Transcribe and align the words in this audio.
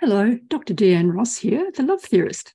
Hello, 0.00 0.36
Dr. 0.48 0.74
Deanne 0.74 1.14
Ross 1.14 1.36
here, 1.36 1.70
the 1.76 1.84
Love 1.84 2.02
Theorist. 2.02 2.52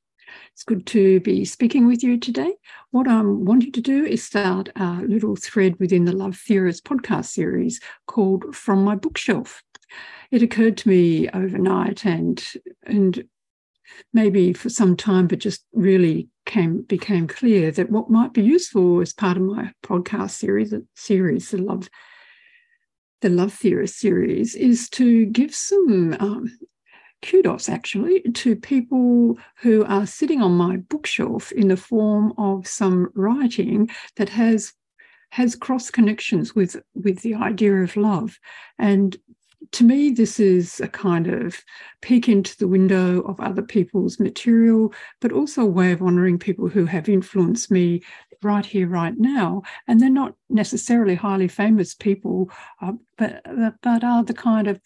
It's 0.51 0.63
good 0.63 0.85
to 0.87 1.21
be 1.21 1.45
speaking 1.45 1.87
with 1.87 2.03
you 2.03 2.19
today. 2.19 2.53
What 2.91 3.07
I'm 3.07 3.45
wanting 3.45 3.71
to 3.71 3.81
do 3.81 4.05
is 4.05 4.21
start 4.21 4.69
a 4.75 5.01
little 5.07 5.37
thread 5.37 5.79
within 5.79 6.03
the 6.03 6.11
Love 6.11 6.35
Theorist 6.35 6.83
podcast 6.83 7.27
series 7.27 7.79
called 8.07 8.53
From 8.53 8.83
My 8.83 8.95
Bookshelf. 8.95 9.63
It 10.31 10.43
occurred 10.43 10.75
to 10.77 10.89
me 10.89 11.29
overnight 11.29 12.05
and 12.05 12.43
and 12.85 13.23
maybe 14.13 14.51
for 14.51 14.69
some 14.69 14.97
time, 14.97 15.27
but 15.27 15.39
just 15.39 15.65
really 15.71 16.27
came 16.45 16.81
became 16.81 17.25
clear 17.25 17.71
that 17.71 17.89
what 17.89 18.09
might 18.09 18.33
be 18.33 18.43
useful 18.43 18.99
as 18.99 19.13
part 19.13 19.37
of 19.37 19.43
my 19.43 19.71
podcast 19.81 20.31
series, 20.31 20.73
series 20.93 21.51
the 21.51 21.57
Love 21.57 21.89
the 23.21 23.29
Love 23.29 23.53
Theorist 23.53 23.97
series, 23.97 24.55
is 24.55 24.89
to 24.89 25.25
give 25.27 25.55
some 25.55 26.17
um, 26.19 26.51
kudos 27.21 27.69
actually 27.69 28.21
to 28.33 28.55
people 28.55 29.37
who 29.57 29.85
are 29.85 30.05
sitting 30.05 30.41
on 30.41 30.51
my 30.53 30.77
bookshelf 30.77 31.51
in 31.51 31.67
the 31.67 31.77
form 31.77 32.33
of 32.37 32.67
some 32.67 33.09
writing 33.15 33.89
that 34.15 34.29
has 34.29 34.73
has 35.31 35.55
cross 35.55 35.91
connections 35.91 36.55
with 36.55 36.75
with 36.95 37.21
the 37.21 37.35
idea 37.35 37.75
of 37.75 37.95
love. 37.95 38.39
And 38.77 39.17
to 39.73 39.83
me, 39.83 40.09
this 40.09 40.39
is 40.39 40.79
a 40.79 40.87
kind 40.87 41.27
of 41.27 41.63
peek 42.01 42.27
into 42.27 42.57
the 42.57 42.67
window 42.67 43.21
of 43.21 43.39
other 43.39 43.61
people's 43.61 44.19
material, 44.19 44.93
but 45.21 45.31
also 45.31 45.61
a 45.61 45.65
way 45.65 45.91
of 45.91 46.01
honoring 46.01 46.39
people 46.39 46.69
who 46.69 46.85
have 46.85 47.09
influenced 47.09 47.69
me 47.69 48.01
right 48.41 48.65
here, 48.65 48.87
right 48.87 49.17
now. 49.17 49.61
And 49.87 49.99
they're 49.99 50.09
not 50.09 50.35
necessarily 50.49 51.15
highly 51.15 51.47
famous 51.47 51.93
people, 51.93 52.49
uh, 52.81 52.93
but 53.17 53.41
but 53.81 54.03
are 54.03 54.23
the 54.23 54.33
kind 54.33 54.67
of 54.67 54.79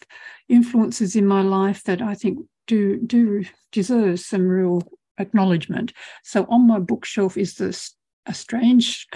influences 0.48 1.16
in 1.16 1.26
my 1.26 1.42
life 1.42 1.84
that 1.84 2.02
I 2.02 2.14
think 2.14 2.38
do 2.66 2.98
do 2.98 3.44
deserve 3.72 4.20
some 4.20 4.48
real 4.48 4.82
acknowledgement. 5.18 5.92
So 6.22 6.46
on 6.48 6.66
my 6.66 6.78
bookshelf 6.78 7.36
is 7.36 7.54
this 7.54 7.94
a 8.26 8.34
strange 8.34 9.06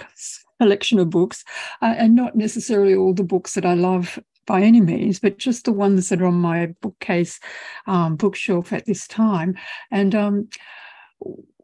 collection 0.59 0.99
of 0.99 1.09
books, 1.09 1.43
uh, 1.81 1.95
and 1.97 2.15
not 2.15 2.35
necessarily 2.35 2.95
all 2.95 3.13
the 3.13 3.23
books 3.23 3.53
that 3.53 3.65
I 3.65 3.73
love 3.73 4.19
by 4.45 4.61
any 4.61 4.81
means, 4.81 5.19
but 5.19 5.37
just 5.37 5.65
the 5.65 5.71
ones 5.71 6.09
that 6.09 6.21
are 6.21 6.25
on 6.25 6.33
my 6.33 6.73
bookcase 6.81 7.39
um, 7.85 8.15
bookshelf 8.15 8.73
at 8.73 8.85
this 8.85 9.07
time. 9.07 9.55
And 9.91 10.15
um, 10.15 10.49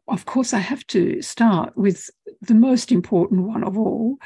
of 0.08 0.24
course, 0.24 0.54
I 0.54 0.58
have 0.60 0.86
to 0.88 1.20
start 1.22 1.76
with 1.76 2.10
the 2.40 2.54
most 2.54 2.92
important 2.92 3.42
one 3.42 3.64
of 3.64 3.76
all. 3.76 4.18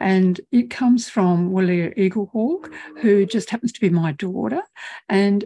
And 0.00 0.40
it 0.52 0.70
comes 0.70 1.08
from 1.08 1.50
Wallea 1.50 1.96
Eaglehawk, 1.96 2.72
who 3.00 3.26
just 3.26 3.50
happens 3.50 3.72
to 3.72 3.80
be 3.80 3.90
my 3.90 4.12
daughter. 4.12 4.62
And 5.08 5.44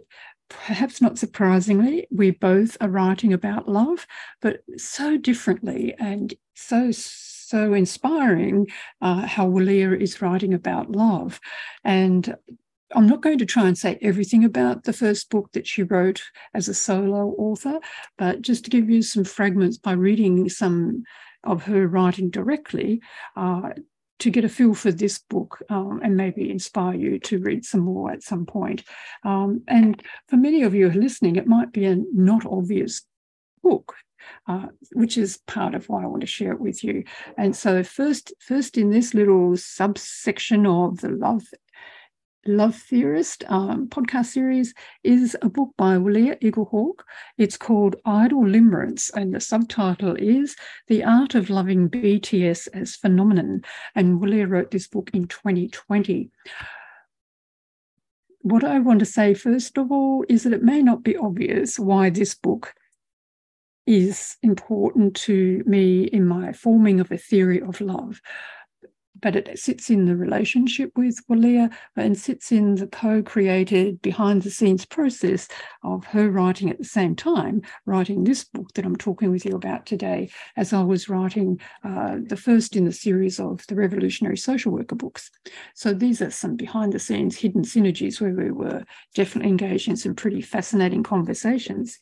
perhaps 0.48 1.00
not 1.00 1.18
surprisingly, 1.18 2.06
we 2.10 2.30
both 2.30 2.76
are 2.80 2.88
writing 2.88 3.32
about 3.32 3.68
love, 3.68 4.06
but 4.40 4.62
so 4.76 5.16
differently 5.16 5.94
and 5.98 6.34
so 6.54 6.90
so 6.92 7.74
inspiring 7.74 8.66
uh, 9.02 9.26
how 9.26 9.46
Wallea 9.46 10.00
is 10.00 10.22
writing 10.22 10.54
about 10.54 10.90
love. 10.90 11.38
And 11.84 12.34
I'm 12.94 13.06
not 13.06 13.22
going 13.22 13.38
to 13.38 13.46
try 13.46 13.66
and 13.66 13.76
say 13.76 13.98
everything 14.02 14.44
about 14.44 14.84
the 14.84 14.92
first 14.92 15.30
book 15.30 15.52
that 15.52 15.66
she 15.66 15.82
wrote 15.82 16.22
as 16.54 16.68
a 16.68 16.74
solo 16.74 17.34
author, 17.38 17.80
but 18.18 18.42
just 18.42 18.64
to 18.64 18.70
give 18.70 18.90
you 18.90 19.02
some 19.02 19.24
fragments 19.24 19.78
by 19.78 19.92
reading 19.92 20.48
some 20.48 21.04
of 21.44 21.64
her 21.64 21.88
writing 21.88 22.30
directly, 22.30 23.00
uh, 23.36 23.70
to 24.22 24.30
get 24.30 24.44
a 24.44 24.48
feel 24.48 24.72
for 24.72 24.92
this 24.92 25.18
book 25.18 25.60
um, 25.68 26.00
and 26.04 26.16
maybe 26.16 26.48
inspire 26.48 26.94
you 26.94 27.18
to 27.18 27.40
read 27.40 27.64
some 27.64 27.80
more 27.80 28.12
at 28.12 28.22
some 28.22 28.46
point. 28.46 28.84
Um, 29.24 29.62
and 29.66 30.00
for 30.28 30.36
many 30.36 30.62
of 30.62 30.76
you 30.76 30.88
listening, 30.90 31.34
it 31.34 31.48
might 31.48 31.72
be 31.72 31.86
a 31.86 31.96
not 32.12 32.46
obvious 32.46 33.02
book. 33.62 33.94
Uh, 34.46 34.66
which 34.92 35.18
is 35.18 35.40
part 35.48 35.74
of 35.74 35.88
why 35.88 36.00
I 36.00 36.06
want 36.06 36.20
to 36.20 36.28
share 36.28 36.52
it 36.52 36.60
with 36.60 36.84
you. 36.84 37.02
And 37.36 37.56
so, 37.56 37.82
first, 37.82 38.32
first 38.38 38.78
in 38.78 38.90
this 38.90 39.14
little 39.14 39.56
subsection 39.56 40.64
of 40.64 41.00
the 41.00 41.08
love 41.08 41.42
Love 42.46 42.74
Theorist 42.74 43.44
um, 43.46 43.86
podcast 43.86 44.26
series 44.26 44.74
is 45.04 45.36
a 45.42 45.48
book 45.48 45.70
by 45.78 45.96
Wallea 45.96 46.40
Eaglehawk. 46.40 47.04
It's 47.38 47.56
called 47.56 47.94
Idol 48.04 48.42
Limerence, 48.42 49.12
and 49.14 49.32
the 49.32 49.38
subtitle 49.38 50.16
is 50.16 50.56
The 50.88 51.04
Art 51.04 51.36
of 51.36 51.50
Loving 51.50 51.88
BTS 51.88 52.66
as 52.74 52.96
Phenomenon. 52.96 53.62
And 53.94 54.20
Wallea 54.20 54.50
wrote 54.50 54.72
this 54.72 54.88
book 54.88 55.10
in 55.14 55.28
2020. 55.28 56.30
What 58.40 58.64
I 58.64 58.80
want 58.80 58.98
to 58.98 59.06
say, 59.06 59.34
first 59.34 59.78
of 59.78 59.92
all, 59.92 60.24
is 60.28 60.42
that 60.42 60.52
it 60.52 60.64
may 60.64 60.82
not 60.82 61.04
be 61.04 61.16
obvious 61.16 61.78
why 61.78 62.10
this 62.10 62.34
book 62.34 62.74
is 63.86 64.36
important 64.42 65.14
to 65.14 65.62
me 65.64 66.04
in 66.04 66.26
my 66.26 66.52
forming 66.52 66.98
of 66.98 67.12
a 67.12 67.18
theory 67.18 67.60
of 67.60 67.80
love 67.80 68.20
but 69.22 69.36
it 69.36 69.58
sits 69.58 69.88
in 69.88 70.04
the 70.04 70.16
relationship 70.16 70.90
with 70.96 71.16
Wallea 71.28 71.72
and 71.96 72.18
sits 72.18 72.52
in 72.52 72.74
the 72.74 72.86
co-created 72.88 74.02
behind 74.02 74.42
the 74.42 74.50
scenes 74.50 74.84
process 74.84 75.48
of 75.82 76.04
her 76.06 76.30
writing 76.30 76.68
at 76.68 76.78
the 76.78 76.84
same 76.84 77.16
time, 77.16 77.62
writing 77.86 78.24
this 78.24 78.44
book 78.44 78.72
that 78.74 78.84
I'm 78.84 78.96
talking 78.96 79.30
with 79.30 79.46
you 79.46 79.52
about 79.52 79.86
today, 79.86 80.30
as 80.56 80.72
I 80.72 80.82
was 80.82 81.08
writing 81.08 81.60
uh, 81.84 82.18
the 82.26 82.36
first 82.36 82.76
in 82.76 82.84
the 82.84 82.92
series 82.92 83.40
of 83.40 83.64
the 83.68 83.76
revolutionary 83.76 84.36
social 84.36 84.72
worker 84.72 84.96
books. 84.96 85.30
So 85.74 85.94
these 85.94 86.20
are 86.20 86.30
some 86.30 86.56
behind 86.56 86.92
the 86.92 86.98
scenes 86.98 87.36
hidden 87.36 87.62
synergies 87.62 88.20
where 88.20 88.34
we 88.34 88.50
were 88.50 88.84
definitely 89.14 89.50
engaged 89.50 89.88
in 89.88 89.96
some 89.96 90.14
pretty 90.14 90.42
fascinating 90.42 91.02
conversations 91.02 91.98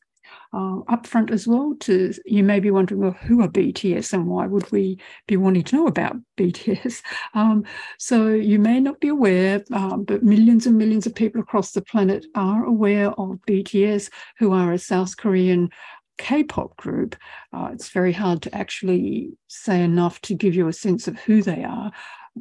uh, 0.52 0.80
upfront 0.88 1.30
as 1.30 1.46
well. 1.46 1.74
To 1.80 2.12
you 2.24 2.42
may 2.42 2.60
be 2.60 2.70
wondering, 2.70 3.00
well, 3.00 3.12
who 3.12 3.40
are 3.42 3.48
BTS 3.48 4.12
and 4.12 4.26
why 4.26 4.46
would 4.46 4.70
we 4.72 4.98
be 5.26 5.36
wanting 5.36 5.64
to 5.64 5.76
know 5.76 5.86
about 5.86 6.16
BTS? 6.38 7.02
Um, 7.34 7.64
so 7.98 8.28
you 8.28 8.58
may 8.58 8.80
not 8.80 9.00
be 9.00 9.08
aware, 9.08 9.64
um, 9.72 10.04
but 10.04 10.22
millions 10.22 10.66
and 10.66 10.76
millions 10.76 11.06
of 11.06 11.14
people 11.14 11.40
across 11.40 11.72
the 11.72 11.82
planet 11.82 12.26
are 12.34 12.64
aware 12.64 13.10
of 13.12 13.38
BTS, 13.48 14.10
who 14.38 14.52
are 14.52 14.72
a 14.72 14.78
South 14.78 15.16
Korean 15.16 15.70
K-pop 16.18 16.76
group. 16.76 17.16
Uh, 17.52 17.70
it's 17.72 17.88
very 17.88 18.12
hard 18.12 18.42
to 18.42 18.54
actually 18.54 19.30
say 19.48 19.82
enough 19.82 20.20
to 20.22 20.34
give 20.34 20.54
you 20.54 20.68
a 20.68 20.72
sense 20.72 21.08
of 21.08 21.18
who 21.20 21.42
they 21.42 21.64
are 21.64 21.90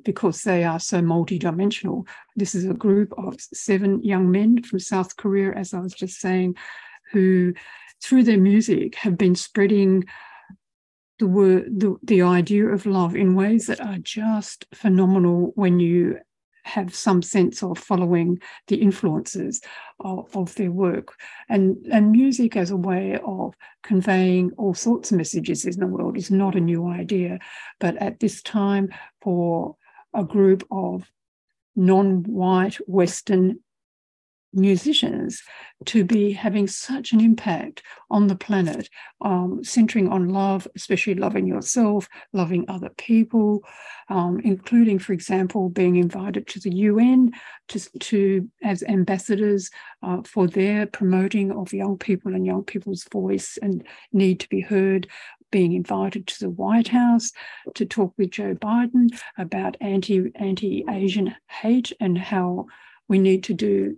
because 0.04 0.44
they 0.44 0.64
are 0.64 0.80
so 0.80 1.02
multidimensional. 1.02 2.08
This 2.36 2.56
is 2.56 2.66
a 2.66 2.74
group 2.74 3.14
of 3.18 3.40
seven 3.40 4.04
young 4.04 4.32
men 4.32 4.64
from 4.64 4.80
South 4.80 5.16
Korea, 5.16 5.54
as 5.54 5.74
I 5.74 5.80
was 5.80 5.94
just 5.94 6.20
saying, 6.20 6.56
who 7.12 7.54
through 8.02 8.24
their 8.24 8.40
music 8.40 8.96
have 8.96 9.18
been 9.18 9.36
spreading 9.36 10.06
the 11.20 11.28
word 11.28 11.80
the, 11.80 11.98
the 12.04 12.22
idea 12.22 12.66
of 12.68 12.86
love 12.86 13.16
in 13.16 13.36
ways 13.36 13.68
that 13.68 13.82
are 13.82 13.98
just 14.00 14.66
phenomenal 14.74 15.52
when 15.56 15.80
you 15.80 16.18
have 16.64 16.94
some 16.94 17.22
sense 17.22 17.64
of 17.64 17.78
following 17.78 18.40
the 18.68 18.76
influences 18.76 19.62
of, 20.00 20.36
of, 20.36 20.54
their 20.56 20.72
work. 20.72 21.16
And 21.50 21.78
and 21.92 22.12
music 22.12 22.56
as 22.56 22.72
a 22.72 22.78
way 22.78 23.20
of 23.26 23.56
conveying 23.84 24.52
all 24.58 24.74
sorts 24.74 25.12
of 25.12 25.18
messages 25.18 25.66
in 25.66 25.80
the 25.80 25.88
world 25.88 26.18
is 26.18 26.30
not 26.30 26.56
a 26.56 26.60
new 26.60 26.88
idea. 26.88 27.40
But 27.80 27.98
at 27.98 28.20
this 28.20 28.42
time 28.42 28.90
for 29.22 29.76
a 30.14 30.24
group 30.24 30.66
of 30.72 31.10
non-white 31.76 32.76
western 32.88 33.60
musicians 34.54 35.42
to 35.86 36.04
be 36.04 36.32
having 36.32 36.68
such 36.68 37.14
an 37.14 37.22
impact 37.22 37.84
on 38.12 38.28
the 38.28 38.36
planet, 38.36 38.90
um, 39.22 39.64
centering 39.64 40.10
on 40.10 40.30
love, 40.30 40.68
especially 40.76 41.16
loving 41.16 41.46
yourself, 41.46 42.08
loving 42.34 42.66
other 42.68 42.90
people, 42.98 43.64
um, 44.10 44.40
including, 44.44 45.00
for 45.00 45.14
example, 45.14 45.70
being 45.70 45.96
invited 45.96 46.48
to 46.48 46.60
the 46.60 46.76
UN 46.76 47.32
to, 47.70 47.80
to 48.00 48.50
as 48.64 48.84
ambassadors 48.84 49.70
uh, 50.04 50.22
for 50.24 50.48
their 50.48 50.86
promoting 50.86 51.52
of 51.52 51.72
young 51.72 51.98
people 51.98 52.34
and 52.34 52.46
young 52.46 52.64
people's 52.64 53.06
voice 53.12 53.58
and 53.62 53.86
need 54.12 54.40
to 54.40 54.50
be 54.50 54.62
heard. 54.62 55.08
Being 55.52 55.74
invited 55.74 56.28
to 56.28 56.40
the 56.42 56.50
White 56.52 56.90
House 56.90 57.32
to 57.74 57.84
talk 57.84 58.14
with 58.20 58.30
Joe 58.30 58.54
Biden 58.54 59.08
about 59.36 59.78
anti 59.82 60.32
anti 60.36 60.86
Asian 60.88 61.36
hate 61.48 61.92
and 62.00 62.20
how 62.20 62.68
we 63.08 63.18
need 63.18 63.44
to 63.46 63.56
do 63.56 63.98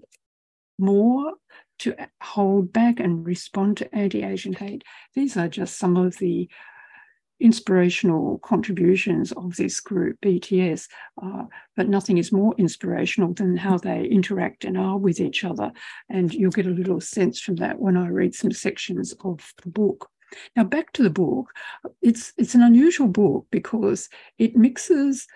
more 0.81 1.33
to 1.79 1.95
hold 2.21 2.73
back 2.73 2.99
and 2.99 3.25
respond 3.25 3.77
to 3.77 3.95
anti 3.95 4.23
Asian 4.23 4.53
hate. 4.53 4.83
These 5.15 5.37
are 5.37 5.47
just 5.47 5.77
some 5.77 5.97
of 5.97 6.17
the 6.17 6.49
inspirational 7.41 8.37
contributions 8.39 9.31
of 9.31 9.55
this 9.55 9.79
group, 9.79 10.15
BTS, 10.21 10.87
uh, 11.21 11.43
but 11.75 11.89
nothing 11.89 12.17
is 12.19 12.31
more 12.31 12.53
inspirational 12.57 13.33
than 13.33 13.57
how 13.57 13.77
they 13.77 14.05
interact 14.05 14.63
and 14.63 14.77
are 14.77 14.97
with 14.97 15.19
each 15.19 15.43
other. 15.43 15.71
And 16.07 16.31
you'll 16.33 16.51
get 16.51 16.67
a 16.67 16.69
little 16.69 17.01
sense 17.01 17.41
from 17.41 17.55
that 17.55 17.79
when 17.79 17.97
I 17.97 18.07
read 18.07 18.35
some 18.35 18.51
sections 18.51 19.13
of 19.23 19.53
the 19.63 19.69
book. 19.69 20.09
Now, 20.55 20.63
back 20.63 20.93
to 20.93 21.03
the 21.03 21.09
book, 21.09 21.51
it's 22.01 22.31
it's 22.37 22.55
an 22.55 22.61
unusual 22.61 23.07
book 23.07 23.47
because 23.51 24.07
it 24.37 24.55
mixes 24.55 25.27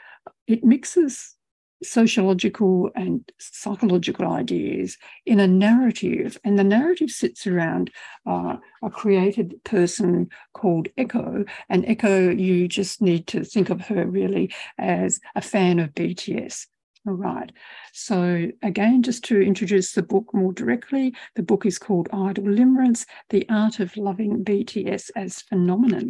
it 0.48 0.64
mixes 0.64 1.35
sociological 1.84 2.90
and 2.96 3.32
psychological 3.38 4.32
ideas 4.32 4.98
in 5.26 5.40
a 5.40 5.48
narrative. 5.48 6.40
And 6.44 6.58
the 6.58 6.64
narrative 6.64 7.10
sits 7.10 7.46
around 7.48 7.92
uh, 8.26 8.58
a 8.84 8.90
created 8.90 9.64
person 9.64 10.30
called 10.54 10.88
Echo. 10.98 11.46
And 11.70 11.86
Echo, 11.86 12.30
you 12.30 12.68
just 12.68 13.02
need 13.02 13.28
to 13.28 13.44
think 13.44 13.70
of 13.70 13.82
her 13.88 14.06
really 14.06 14.54
as 14.78 15.20
a 15.36 15.42
fan 15.42 15.80
of 15.80 15.94
BTS. 15.94 16.68
All 17.08 17.14
right. 17.14 17.52
So, 17.94 18.48
again, 18.64 19.04
just 19.04 19.24
to 19.26 19.40
introduce 19.40 19.92
the 19.92 20.02
book 20.02 20.34
more 20.34 20.52
directly, 20.52 21.14
the 21.36 21.44
book 21.44 21.66
is 21.66 21.78
called 21.78 22.10
Idol 22.12 22.46
Limerence 22.46 23.06
The 23.30 23.48
Art 23.48 23.80
of 23.80 23.96
Loving 23.96 24.44
BTS 24.44 25.12
as 25.16 25.42
Phenomenon. 25.42 26.10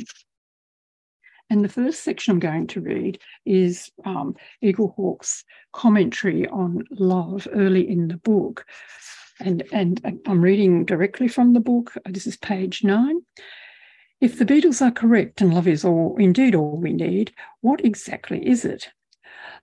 And 1.49 1.63
the 1.63 1.69
first 1.69 2.03
section 2.03 2.31
I'm 2.31 2.39
going 2.39 2.67
to 2.67 2.81
read 2.81 3.19
is 3.45 3.91
um, 4.03 4.35
Eaglehawk's 4.63 5.43
commentary 5.73 6.47
on 6.47 6.83
love 6.91 7.47
early 7.53 7.87
in 7.87 8.07
the 8.07 8.17
book. 8.17 8.65
And, 9.39 9.63
and 9.71 10.21
I'm 10.25 10.41
reading 10.41 10.85
directly 10.85 11.27
from 11.27 11.53
the 11.53 11.59
book. 11.59 11.93
This 12.09 12.25
is 12.25 12.37
page 12.37 12.83
nine. 12.83 13.21
If 14.21 14.39
the 14.39 14.45
Beatles 14.45 14.81
are 14.81 14.91
correct 14.91 15.41
and 15.41 15.53
love 15.53 15.67
is 15.67 15.85
all, 15.85 16.15
indeed 16.17 16.55
all 16.55 16.79
we 16.81 16.93
need, 16.93 17.33
what 17.61 17.83
exactly 17.83 18.47
is 18.47 18.65
it? 18.65 18.89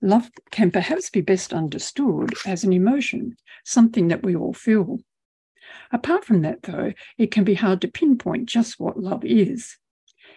Love 0.00 0.30
can 0.50 0.70
perhaps 0.70 1.10
be 1.10 1.20
best 1.20 1.52
understood 1.52 2.30
as 2.46 2.62
an 2.62 2.72
emotion, 2.72 3.36
something 3.64 4.08
that 4.08 4.22
we 4.22 4.36
all 4.36 4.52
feel. 4.52 4.98
Apart 5.90 6.24
from 6.24 6.42
that, 6.42 6.62
though, 6.62 6.92
it 7.18 7.30
can 7.30 7.44
be 7.44 7.54
hard 7.54 7.80
to 7.80 7.88
pinpoint 7.88 8.46
just 8.46 8.78
what 8.78 9.00
love 9.00 9.24
is. 9.24 9.78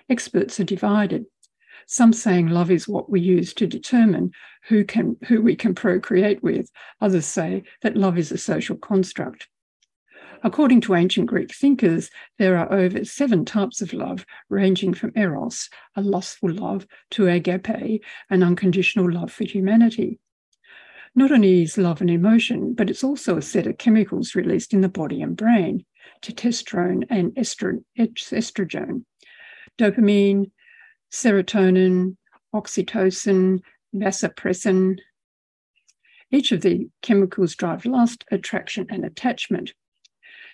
Experts 0.09 0.59
are 0.59 0.65
divided 0.65 1.25
some 1.85 2.13
saying 2.13 2.47
love 2.47 2.71
is 2.71 2.87
what 2.87 3.09
we 3.09 3.21
use 3.21 3.53
to 3.55 3.67
determine 3.67 4.31
who 4.67 4.83
can 4.83 5.17
who 5.27 5.41
we 5.41 5.55
can 5.55 5.75
procreate 5.75 6.41
with. 6.41 6.69
Others 7.01 7.25
say 7.25 7.63
that 7.81 7.97
love 7.97 8.17
is 8.17 8.31
a 8.31 8.37
social 8.37 8.75
construct. 8.75 9.47
According 10.43 10.81
to 10.81 10.95
ancient 10.95 11.27
Greek 11.27 11.53
thinkers, 11.53 12.09
there 12.37 12.57
are 12.57 12.71
over 12.71 13.03
seven 13.05 13.45
types 13.45 13.81
of 13.81 13.93
love, 13.93 14.25
ranging 14.49 14.93
from 14.93 15.11
eros, 15.15 15.69
a 15.95 16.01
lustful 16.01 16.51
love, 16.51 16.85
to 17.11 17.27
agape, 17.27 18.03
an 18.29 18.43
unconditional 18.43 19.11
love 19.11 19.31
for 19.31 19.43
humanity. 19.43 20.19
Not 21.15 21.31
only 21.31 21.63
is 21.63 21.77
love 21.77 22.01
an 22.01 22.09
emotion, 22.09 22.73
but 22.73 22.89
it's 22.89 23.03
also 23.03 23.38
a 23.38 23.41
set 23.41 23.65
of 23.65 23.77
chemicals 23.77 24.35
released 24.35 24.73
in 24.73 24.81
the 24.81 24.89
body 24.89 25.21
and 25.21 25.35
brain, 25.35 25.85
testosterone 26.21 27.05
and 27.09 27.33
estrogen. 27.35 29.05
Dopamine, 29.77 30.51
serotonin, 31.11 32.17
oxytocin, 32.53 33.61
vasopressin. 33.93 34.99
Each 36.31 36.51
of 36.51 36.61
the 36.61 36.89
chemicals 37.01 37.55
drive 37.55 37.85
lust, 37.85 38.25
attraction, 38.31 38.87
and 38.89 39.05
attachment. 39.05 39.73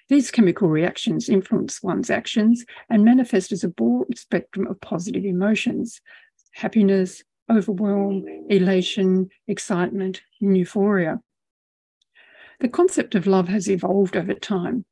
These 0.09 0.31
chemical 0.31 0.67
reactions 0.67 1.29
influence 1.29 1.81
one's 1.81 2.09
actions 2.09 2.65
and 2.89 3.05
manifest 3.05 3.51
as 3.51 3.63
a 3.63 3.69
broad 3.69 4.17
spectrum 4.17 4.67
of 4.67 4.81
positive 4.81 5.23
emotions 5.23 6.01
happiness, 6.53 7.23
overwhelm, 7.49 8.25
elation, 8.49 9.29
excitement, 9.47 10.21
and 10.41 10.57
euphoria. 10.57 11.21
The 12.59 12.67
concept 12.67 13.15
of 13.15 13.25
love 13.25 13.47
has 13.47 13.69
evolved 13.69 14.17
over 14.17 14.33
time, 14.33 14.85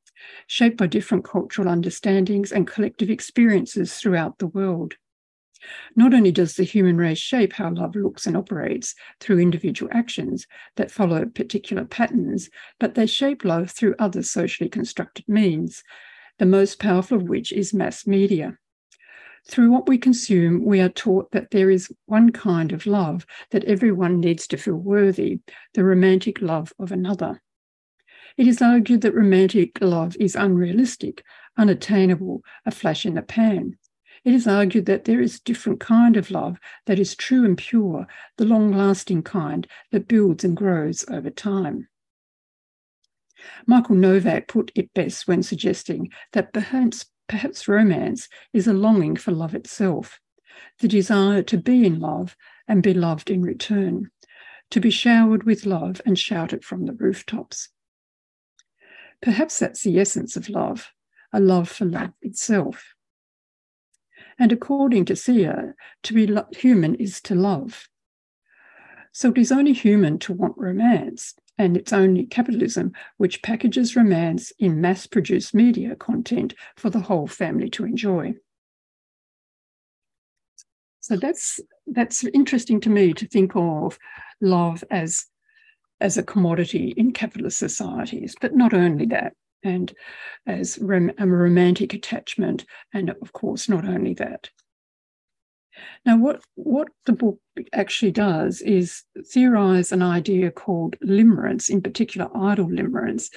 shaped 0.47 0.77
by 0.77 0.87
different 0.87 1.25
cultural 1.25 1.67
understandings 1.67 2.51
and 2.51 2.65
collective 2.65 3.09
experiences 3.09 3.95
throughout 3.95 4.39
the 4.39 4.47
world. 4.47 4.95
Not 5.95 6.13
only 6.13 6.31
does 6.31 6.55
the 6.55 6.63
human 6.63 6.97
race 6.97 7.17
shape 7.17 7.53
how 7.53 7.71
love 7.71 7.95
looks 7.95 8.25
and 8.25 8.37
operates 8.37 8.95
through 9.19 9.39
individual 9.39 9.91
actions 9.93 10.47
that 10.75 10.91
follow 10.91 11.25
particular 11.25 11.85
patterns, 11.85 12.49
but 12.79 12.95
they 12.95 13.05
shape 13.05 13.43
love 13.43 13.71
through 13.71 13.95
other 13.99 14.23
socially 14.23 14.69
constructed 14.69 15.27
means, 15.27 15.83
the 16.37 16.45
most 16.45 16.79
powerful 16.79 17.17
of 17.17 17.23
which 17.23 17.51
is 17.51 17.73
mass 17.73 18.07
media. 18.07 18.57
Through 19.47 19.71
what 19.71 19.87
we 19.87 19.97
consume, 19.97 20.63
we 20.63 20.79
are 20.79 20.89
taught 20.89 21.31
that 21.31 21.51
there 21.51 21.71
is 21.71 21.91
one 22.05 22.31
kind 22.31 22.71
of 22.71 22.85
love 22.85 23.25
that 23.49 23.63
everyone 23.63 24.19
needs 24.19 24.45
to 24.47 24.57
feel 24.57 24.75
worthy, 24.75 25.39
the 25.73 25.83
romantic 25.83 26.41
love 26.41 26.71
of 26.77 26.91
another. 26.91 27.41
It 28.37 28.47
is 28.47 28.61
argued 28.61 29.01
that 29.01 29.15
romantic 29.15 29.81
love 29.81 30.15
is 30.19 30.35
unrealistic, 30.35 31.23
unattainable, 31.57 32.43
a 32.65 32.71
flash 32.71 33.05
in 33.05 33.15
the 33.15 33.21
pan. 33.21 33.78
It 34.23 34.33
is 34.33 34.47
argued 34.47 34.85
that 34.87 35.05
there 35.05 35.21
is 35.21 35.37
a 35.37 35.43
different 35.43 35.79
kind 35.79 36.17
of 36.17 36.31
love 36.31 36.59
that 36.85 36.99
is 36.99 37.15
true 37.15 37.45
and 37.45 37.57
pure, 37.57 38.07
the 38.37 38.45
long 38.45 38.71
lasting 38.71 39.23
kind 39.23 39.67
that 39.91 40.07
builds 40.07 40.43
and 40.43 40.55
grows 40.55 41.05
over 41.09 41.29
time. 41.29 41.87
Michael 43.65 43.95
Novak 43.95 44.47
put 44.47 44.71
it 44.75 44.93
best 44.93 45.27
when 45.27 45.43
suggesting 45.43 46.11
that 46.33 46.51
perhaps, 46.51 47.05
perhaps 47.27 47.67
romance 47.67 48.27
is 48.53 48.67
a 48.67 48.73
longing 48.73 49.15
for 49.15 49.31
love 49.31 49.55
itself, 49.55 50.19
the 50.79 50.87
desire 50.87 51.41
to 51.43 51.57
be 51.57 51.85
in 51.85 51.99
love 51.99 52.35
and 52.67 52.83
be 52.83 52.93
loved 52.93 53.29
in 53.29 53.41
return, 53.41 54.11
to 54.71 54.79
be 54.79 54.89
showered 54.89 55.43
with 55.43 55.65
love 55.65 56.01
and 56.05 56.19
shouted 56.19 56.65
from 56.65 56.85
the 56.85 56.93
rooftops. 56.93 57.69
Perhaps 59.21 59.59
that's 59.59 59.83
the 59.83 59.99
essence 59.99 60.35
of 60.35 60.49
love, 60.49 60.91
a 61.33 61.39
love 61.39 61.69
for 61.69 61.85
love 61.85 62.11
itself. 62.21 62.93
And 64.39 64.53
according 64.53 65.05
to 65.05 65.15
Sia, 65.17 65.75
to 66.03 66.13
be 66.13 66.25
lo- 66.25 66.47
human 66.51 66.95
is 66.95 67.19
to 67.21 67.35
love. 67.35 67.89
So 69.11 69.31
it 69.31 69.37
is 69.37 69.51
only 69.51 69.73
human 69.73 70.17
to 70.19 70.33
want 70.33 70.57
romance, 70.57 71.35
and 71.57 71.75
it's 71.75 71.91
only 71.91 72.25
capitalism 72.25 72.93
which 73.17 73.41
packages 73.41 73.97
romance 73.97 74.53
in 74.57 74.79
mass 74.79 75.05
produced 75.07 75.53
media 75.53 75.95
content 75.95 76.53
for 76.77 76.89
the 76.89 77.01
whole 77.01 77.27
family 77.27 77.69
to 77.71 77.83
enjoy. 77.83 78.35
So 81.01 81.17
that's 81.17 81.59
that's 81.87 82.23
interesting 82.23 82.79
to 82.81 82.89
me 82.89 83.13
to 83.13 83.27
think 83.27 83.53
of 83.55 83.97
love 84.39 84.83
as 84.89 85.25
as 85.99 86.17
a 86.17 86.23
commodity 86.23 86.93
in 86.95 87.11
capitalist 87.11 87.57
societies, 87.57 88.35
but 88.39 88.55
not 88.55 88.73
only 88.73 89.05
that 89.07 89.33
and 89.63 89.93
as 90.45 90.79
rom- 90.79 91.11
a 91.17 91.27
romantic 91.27 91.93
attachment, 91.93 92.65
and 92.93 93.09
of 93.09 93.33
course, 93.33 93.69
not 93.69 93.85
only 93.85 94.13
that. 94.15 94.49
Now, 96.05 96.17
what, 96.17 96.41
what 96.55 96.89
the 97.05 97.13
book 97.13 97.39
actually 97.73 98.11
does 98.11 98.61
is 98.61 99.03
theorize 99.31 99.91
an 99.91 100.01
idea 100.01 100.51
called 100.51 100.97
limerence, 101.03 101.69
in 101.69 101.81
particular, 101.81 102.29
idol 102.35 102.67
limerence, 102.67 103.29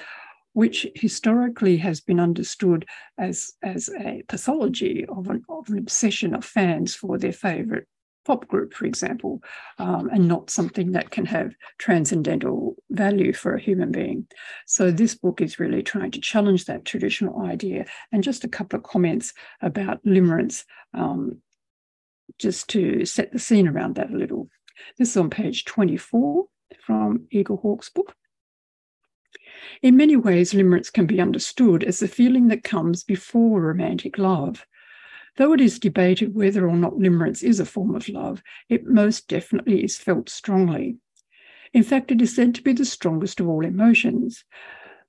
which 0.53 0.87
historically 0.95 1.77
has 1.77 2.01
been 2.01 2.19
understood 2.19 2.85
as, 3.17 3.53
as 3.63 3.89
a 3.99 4.23
pathology 4.27 5.05
of 5.09 5.29
an, 5.29 5.43
of 5.49 5.69
an 5.69 5.77
obsession 5.77 6.35
of 6.35 6.45
fans 6.45 6.95
for 6.95 7.17
their 7.17 7.33
favorite 7.33 7.87
pop 8.25 8.47
group, 8.47 8.73
for 8.73 8.85
example, 8.85 9.41
um, 9.79 10.09
and 10.09 10.27
not 10.27 10.49
something 10.49 10.91
that 10.91 11.11
can 11.11 11.25
have 11.25 11.53
transcendental 11.77 12.75
value 12.89 13.33
for 13.33 13.55
a 13.55 13.61
human 13.61 13.91
being. 13.91 14.27
So, 14.65 14.91
this 14.91 15.15
book 15.15 15.41
is 15.41 15.59
really 15.59 15.83
trying 15.83 16.11
to 16.11 16.21
challenge 16.21 16.65
that 16.65 16.85
traditional 16.85 17.41
idea. 17.43 17.85
And 18.11 18.23
just 18.23 18.43
a 18.43 18.49
couple 18.49 18.77
of 18.77 18.83
comments 18.83 19.33
about 19.61 20.03
limerence, 20.05 20.65
um, 20.93 21.41
just 22.39 22.69
to 22.69 23.05
set 23.05 23.31
the 23.31 23.39
scene 23.39 23.67
around 23.67 23.95
that 23.95 24.11
a 24.11 24.17
little. 24.17 24.49
This 24.97 25.09
is 25.09 25.17
on 25.17 25.29
page 25.29 25.65
24 25.65 26.45
from 26.85 27.27
Eaglehawk's 27.33 27.89
book. 27.89 28.15
In 29.81 29.97
many 29.97 30.15
ways, 30.15 30.53
limerence 30.53 30.91
can 30.91 31.05
be 31.05 31.21
understood 31.21 31.83
as 31.83 31.99
the 31.99 32.07
feeling 32.07 32.47
that 32.47 32.63
comes 32.63 33.03
before 33.03 33.61
romantic 33.61 34.17
love. 34.17 34.65
Though 35.37 35.53
it 35.53 35.61
is 35.61 35.79
debated 35.79 36.35
whether 36.35 36.67
or 36.67 36.75
not 36.75 36.93
limerence 36.93 37.43
is 37.43 37.59
a 37.59 37.65
form 37.65 37.95
of 37.95 38.07
love, 38.07 38.43
it 38.69 38.85
most 38.85 39.27
definitely 39.27 39.83
is 39.83 39.97
felt 39.97 40.29
strongly. 40.29 40.97
In 41.73 41.81
fact, 41.81 42.11
it 42.11 42.21
is 42.21 42.35
said 42.35 42.53
to 42.55 42.61
be 42.61 42.73
the 42.73 42.85
strongest 42.85 43.39
of 43.39 43.47
all 43.47 43.65
emotions. 43.65 44.43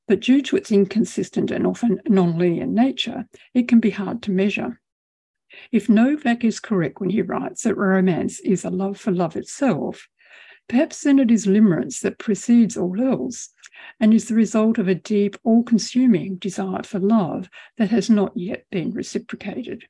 But 0.08 0.20
due 0.20 0.40
to 0.42 0.56
its 0.56 0.72
inconsistent 0.72 1.50
and 1.50 1.66
often 1.66 2.00
non-linear 2.06 2.66
nature, 2.66 3.26
it 3.52 3.68
can 3.68 3.80
be 3.80 3.90
hard 3.90 4.22
to 4.22 4.30
measure. 4.30 4.80
If 5.70 5.88
Novak 5.88 6.42
is 6.42 6.58
correct 6.58 7.00
when 7.00 7.10
he 7.10 7.22
writes 7.22 7.62
that 7.62 7.76
romance 7.76 8.40
is 8.40 8.64
a 8.64 8.70
love 8.70 8.98
for 8.98 9.12
love 9.12 9.36
itself, 9.36 10.08
perhaps 10.68 11.02
then 11.02 11.18
it 11.18 11.30
is 11.30 11.46
limerence 11.46 12.00
that 12.00 12.18
precedes 12.18 12.76
all 12.76 13.00
else 13.00 13.50
and 14.00 14.14
is 14.14 14.28
the 14.28 14.34
result 14.34 14.78
of 14.78 14.88
a 14.88 14.94
deep, 14.94 15.36
all 15.44 15.62
consuming 15.62 16.36
desire 16.36 16.82
for 16.82 16.98
love 16.98 17.50
that 17.76 17.90
has 17.90 18.08
not 18.08 18.32
yet 18.34 18.64
been 18.70 18.90
reciprocated. 18.90 19.84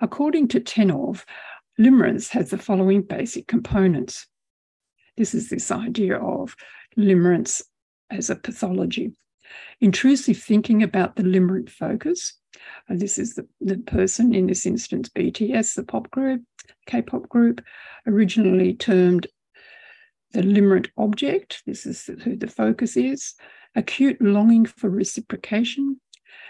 According 0.00 0.48
to 0.48 0.60
Tennov, 0.60 1.24
limerence 1.78 2.28
has 2.30 2.50
the 2.50 2.58
following 2.58 3.02
basic 3.02 3.46
components. 3.46 4.26
This 5.16 5.34
is 5.34 5.48
this 5.48 5.70
idea 5.70 6.18
of 6.18 6.54
limerence 6.98 7.62
as 8.10 8.30
a 8.30 8.36
pathology. 8.36 9.12
Intrusive 9.80 10.38
thinking 10.38 10.82
about 10.82 11.16
the 11.16 11.22
limerent 11.22 11.70
focus. 11.70 12.34
Uh, 12.90 12.94
this 12.96 13.18
is 13.18 13.34
the, 13.34 13.46
the 13.60 13.78
person, 13.78 14.34
in 14.34 14.46
this 14.46 14.66
instance, 14.66 15.08
BTS, 15.08 15.74
the 15.74 15.84
pop 15.84 16.10
group, 16.10 16.42
K 16.86 17.02
pop 17.02 17.28
group, 17.28 17.62
originally 18.06 18.74
termed 18.74 19.26
the 20.32 20.42
limerent 20.42 20.88
object, 20.96 21.62
this 21.66 21.86
is 21.86 22.10
who 22.24 22.36
the 22.36 22.48
focus 22.48 22.96
is, 22.96 23.34
acute 23.74 24.20
longing 24.20 24.66
for 24.66 24.90
reciprocation, 24.90 26.00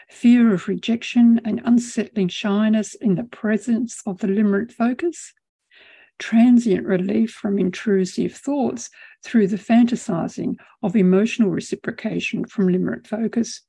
fear 0.08 0.52
of 0.52 0.68
rejection 0.68 1.40
and 1.44 1.60
unsettling 1.64 2.28
shyness 2.28 2.94
in 2.94 3.14
the 3.14 3.24
presence 3.24 4.02
of 4.06 4.18
the 4.18 4.26
limerent 4.26 4.72
focus, 4.72 5.32
transient 6.18 6.86
relief 6.86 7.30
from 7.30 7.58
intrusive 7.58 8.34
thoughts 8.34 8.90
through 9.24 9.48
the 9.48 9.56
fantasizing 9.56 10.56
of 10.82 10.96
emotional 10.96 11.50
reciprocation 11.50 12.44
from 12.44 12.68
limerent 12.68 13.06
focus, 13.06 13.62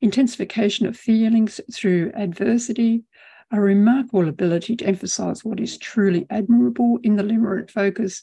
intensification 0.00 0.86
of 0.86 0.96
feelings 0.96 1.60
through 1.72 2.12
adversity, 2.14 3.04
a 3.52 3.60
remarkable 3.60 4.28
ability 4.28 4.76
to 4.76 4.84
emphasize 4.84 5.44
what 5.44 5.58
is 5.58 5.76
truly 5.78 6.26
admirable 6.30 6.98
in 7.02 7.16
the 7.16 7.24
limerent 7.24 7.70
focus, 7.70 8.22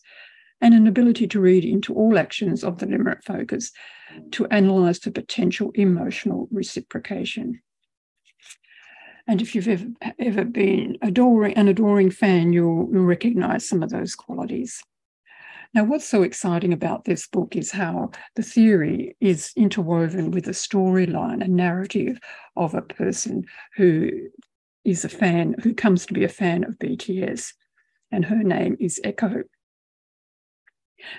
and 0.62 0.74
an 0.74 0.88
ability 0.88 1.28
to 1.28 1.40
read 1.40 1.64
into 1.64 1.94
all 1.94 2.18
actions 2.18 2.64
of 2.64 2.80
the 2.80 2.86
limerent 2.86 3.24
focus 3.24 3.72
to 4.32 4.48
analyze 4.48 5.00
the 5.00 5.12
potential 5.12 5.72
emotional 5.76 6.48
reciprocation. 6.52 7.62
And 9.28 9.42
if 9.42 9.54
you've 9.54 9.68
ever, 9.68 9.88
ever 10.20 10.46
been 10.46 10.98
adoring, 11.02 11.54
an 11.56 11.68
adoring 11.68 12.12
fan, 12.12 12.54
you'll, 12.54 12.88
you'll 12.92 13.04
recognize 13.04 13.68
some 13.68 13.84
of 13.84 13.90
those 13.90 14.16
qualities. 14.16 14.82
Now, 15.74 15.84
what's 15.84 16.08
so 16.08 16.24
exciting 16.24 16.72
about 16.72 17.04
this 17.04 17.28
book 17.28 17.56
is 17.56 17.72
how 17.72 18.12
the 18.36 18.42
theory 18.42 19.18
is 19.20 19.52
interwoven 19.58 20.32
with 20.32 20.48
a 20.48 20.52
storyline, 20.52 21.44
a 21.44 21.48
narrative 21.48 22.20
of 22.56 22.74
a 22.74 22.82
person 22.82 23.44
who 23.76 24.10
is 24.86 25.04
a 25.04 25.10
fan, 25.10 25.56
who 25.62 25.74
comes 25.74 26.06
to 26.06 26.14
be 26.14 26.24
a 26.24 26.30
fan 26.30 26.64
of 26.64 26.80
BTS, 26.80 27.54
and 28.12 28.24
her 28.26 28.44
name 28.44 28.78
is 28.80 29.02
Echo. 29.04 29.44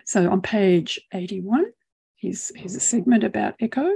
So 0.05 0.31
on 0.31 0.41
page 0.41 1.01
81, 1.13 1.67
here's, 2.17 2.53
here's 2.55 2.75
a 2.75 2.81
segment 2.81 3.25
about 3.25 3.55
Echo. 3.61 3.91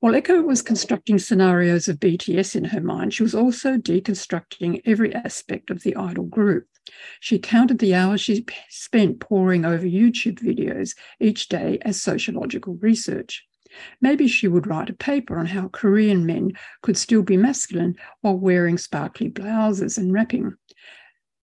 While 0.00 0.16
Echo 0.16 0.42
was 0.42 0.62
constructing 0.62 1.18
scenarios 1.18 1.86
of 1.86 2.00
BTS 2.00 2.56
in 2.56 2.64
her 2.64 2.80
mind, 2.80 3.14
she 3.14 3.22
was 3.22 3.36
also 3.36 3.76
deconstructing 3.76 4.82
every 4.84 5.14
aspect 5.14 5.70
of 5.70 5.84
the 5.84 5.94
idol 5.94 6.24
group. 6.24 6.66
She 7.20 7.38
counted 7.38 7.78
the 7.78 7.94
hours 7.94 8.20
she 8.20 8.44
spent 8.68 9.20
poring 9.20 9.64
over 9.64 9.86
YouTube 9.86 10.40
videos 10.40 10.96
each 11.20 11.48
day 11.48 11.78
as 11.82 12.02
sociological 12.02 12.74
research. 12.80 13.46
Maybe 14.00 14.26
she 14.26 14.48
would 14.48 14.66
write 14.66 14.90
a 14.90 14.94
paper 14.94 15.38
on 15.38 15.46
how 15.46 15.68
Korean 15.68 16.26
men 16.26 16.52
could 16.82 16.96
still 16.96 17.22
be 17.22 17.36
masculine 17.36 17.94
while 18.20 18.36
wearing 18.36 18.78
sparkly 18.78 19.28
blouses 19.28 19.96
and 19.96 20.12
rapping. 20.12 20.56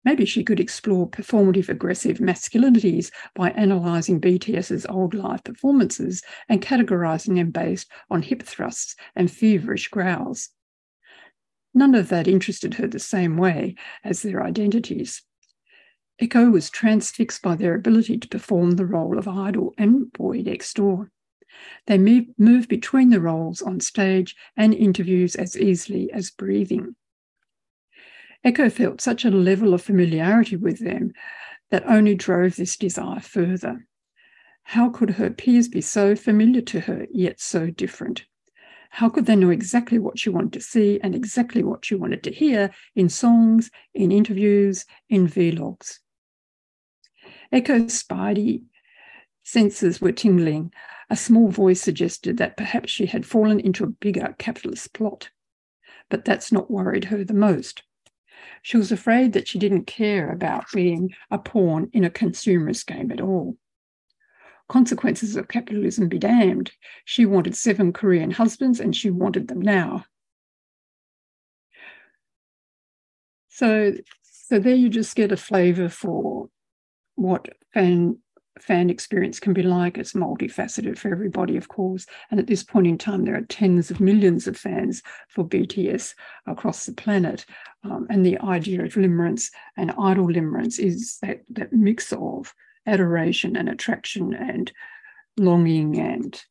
Maybe 0.06 0.24
she 0.24 0.44
could 0.44 0.60
explore 0.60 1.10
performative 1.10 1.68
aggressive 1.68 2.20
masculinities 2.20 3.12
by 3.34 3.50
analysing 3.50 4.22
BTS's 4.22 4.86
old 4.86 5.16
live 5.16 5.44
performances 5.44 6.22
and 6.48 6.62
categorising 6.62 7.36
them 7.36 7.50
based 7.50 7.92
on 8.12 8.22
hip 8.22 8.44
thrusts 8.44 8.96
and 9.16 9.32
feverish 9.32 9.88
growls. 9.88 10.50
None 11.74 11.96
of 11.96 12.10
that 12.10 12.28
interested 12.28 12.76
her 12.76 12.88
the 12.88 13.00
same 13.00 13.36
way 13.36 13.76
as 14.04 14.22
their 14.22 14.44
identities. 14.44 15.24
Echo 16.20 16.50
was 16.52 16.70
transfixed 16.70 17.42
by 17.42 17.56
their 17.56 17.76
ability 17.76 18.18
to 18.20 18.28
perform 18.30 18.72
the 18.72 18.86
role 18.86 19.18
of 19.18 19.28
idol 19.28 19.74
and 19.78 20.14
boy 20.14 20.42
next 20.42 20.76
door. 20.76 21.12
They 21.88 21.98
move 21.98 22.68
between 22.68 23.10
the 23.10 23.20
roles 23.20 23.62
on 23.62 23.80
stage 23.80 24.36
and 24.56 24.74
interviews 24.74 25.36
as 25.36 25.58
easily 25.58 26.12
as 26.12 26.32
breathing. 26.32 26.96
Echo 28.46 28.70
felt 28.70 29.02
such 29.02 29.25
a 29.25 29.32
level 29.32 29.74
of 29.74 29.82
familiarity 29.82 30.56
with 30.56 30.78
them 30.78 31.12
that 31.72 31.84
only 31.88 32.14
drove 32.14 32.56
this 32.56 32.78
desire 32.78 33.20
further. 33.20 33.88
How 34.62 34.90
could 34.90 35.12
her 35.12 35.32
peers 35.32 35.68
be 35.68 35.82
so 35.82 36.16
familiar 36.16 36.62
to 36.62 36.82
her, 36.82 37.08
yet 37.12 37.40
so 37.40 37.72
different? 37.72 38.25
How 38.92 39.10
could 39.10 39.25
they 39.25 39.36
know 39.36 39.50
exactly 39.50 39.98
what 39.98 40.20
she 40.20 40.30
wanted 40.30 40.54
to 40.54 40.62
see 40.62 41.00
and 41.02 41.16
exactly 41.16 41.64
what 41.64 41.84
she 41.84 41.96
wanted 41.96 42.22
to 42.24 42.32
hear 42.32 42.70
in 42.96 43.10
songs, 43.10 43.72
in 43.96 44.12
interviews, 44.12 44.86
in 45.10 45.28
vlogs? 45.28 46.00
Echo's 47.52 48.04
spidey 48.04 48.66
senses 49.42 50.00
were 50.00 50.12
tingling. 50.12 50.72
A 51.10 51.16
small 51.16 51.50
voice 51.50 51.82
suggested 51.82 52.38
that 52.38 52.58
perhaps 52.58 52.92
she 52.92 53.08
had 53.08 53.25
fallen 53.25 53.60
into 53.60 53.84
a 53.84 53.88
bigger 53.88 54.36
capitalist 54.38 54.94
plot. 54.94 55.32
But 56.10 56.25
that's 56.25 56.52
not 56.52 56.70
worried 56.70 57.06
her 57.06 57.24
the 57.24 57.34
most. 57.34 57.82
She 58.62 58.78
was 58.78 58.92
afraid 58.92 59.34
that 59.34 59.48
she 59.48 59.60
didn't 59.60 59.86
care 59.86 60.32
about 60.32 60.66
being 60.74 61.14
a 61.32 61.38
pawn 61.38 61.90
in 61.94 62.04
a 62.04 62.10
consumerist 62.10 62.86
game 62.88 63.12
at 63.12 63.22
all. 63.22 63.58
Consequences 64.68 65.36
of 65.36 65.48
capitalism 65.48 66.08
be 66.10 66.18
damned. 66.18 66.72
She 67.06 67.25
wanted 67.25 67.56
seven 67.56 67.94
Korean 67.94 68.32
husbands 68.32 68.80
and 68.80 68.96
she 68.96 69.12
wanted 69.12 69.48
them 69.48 69.62
now. 69.62 70.06
So, 73.50 73.94
so 74.22 74.60
there 74.60 74.75
you 74.75 74.90
just 74.90 75.16
get 75.16 75.32
a 75.32 75.38
flavor 75.38 75.88
for 75.88 76.50
what 77.16 77.48
fan 77.74 78.18
fan 78.60 78.90
experience 78.90 79.40
can 79.40 79.54
be 79.54 79.64
like. 79.64 79.98
It's 79.98 80.14
multifaceted 80.14 80.98
for 80.98 81.12
everybody, 81.12 81.58
of 81.58 81.68
course. 81.68 82.06
And 82.32 82.40
at 82.40 82.48
this 82.48 82.64
point 82.64 82.88
in 82.88 82.98
time, 82.98 83.26
there 83.26 83.36
are 83.36 83.42
tens 83.42 83.92
of 83.92 84.00
millions 84.00 84.48
of 84.48 84.58
fans 84.58 85.02
for 85.30 85.44
BTS 85.44 86.14
across 86.48 86.86
the 86.86 86.94
planet. 86.94 87.46
Um, 87.84 88.08
and 88.10 88.26
the 88.26 88.40
idea 88.40 88.84
of 88.84 88.94
limerence 88.94 89.52
and 89.78 89.92
idol 90.00 90.28
limerence 90.28 90.80
is 90.80 91.18
that, 91.22 91.42
that 91.50 91.74
mix 91.74 92.14
of 92.14 92.54
adoration 92.88 93.56
and 93.56 93.70
attraction 93.70 94.34
and 94.34 94.72
longing 95.38 96.00
and 96.00 96.42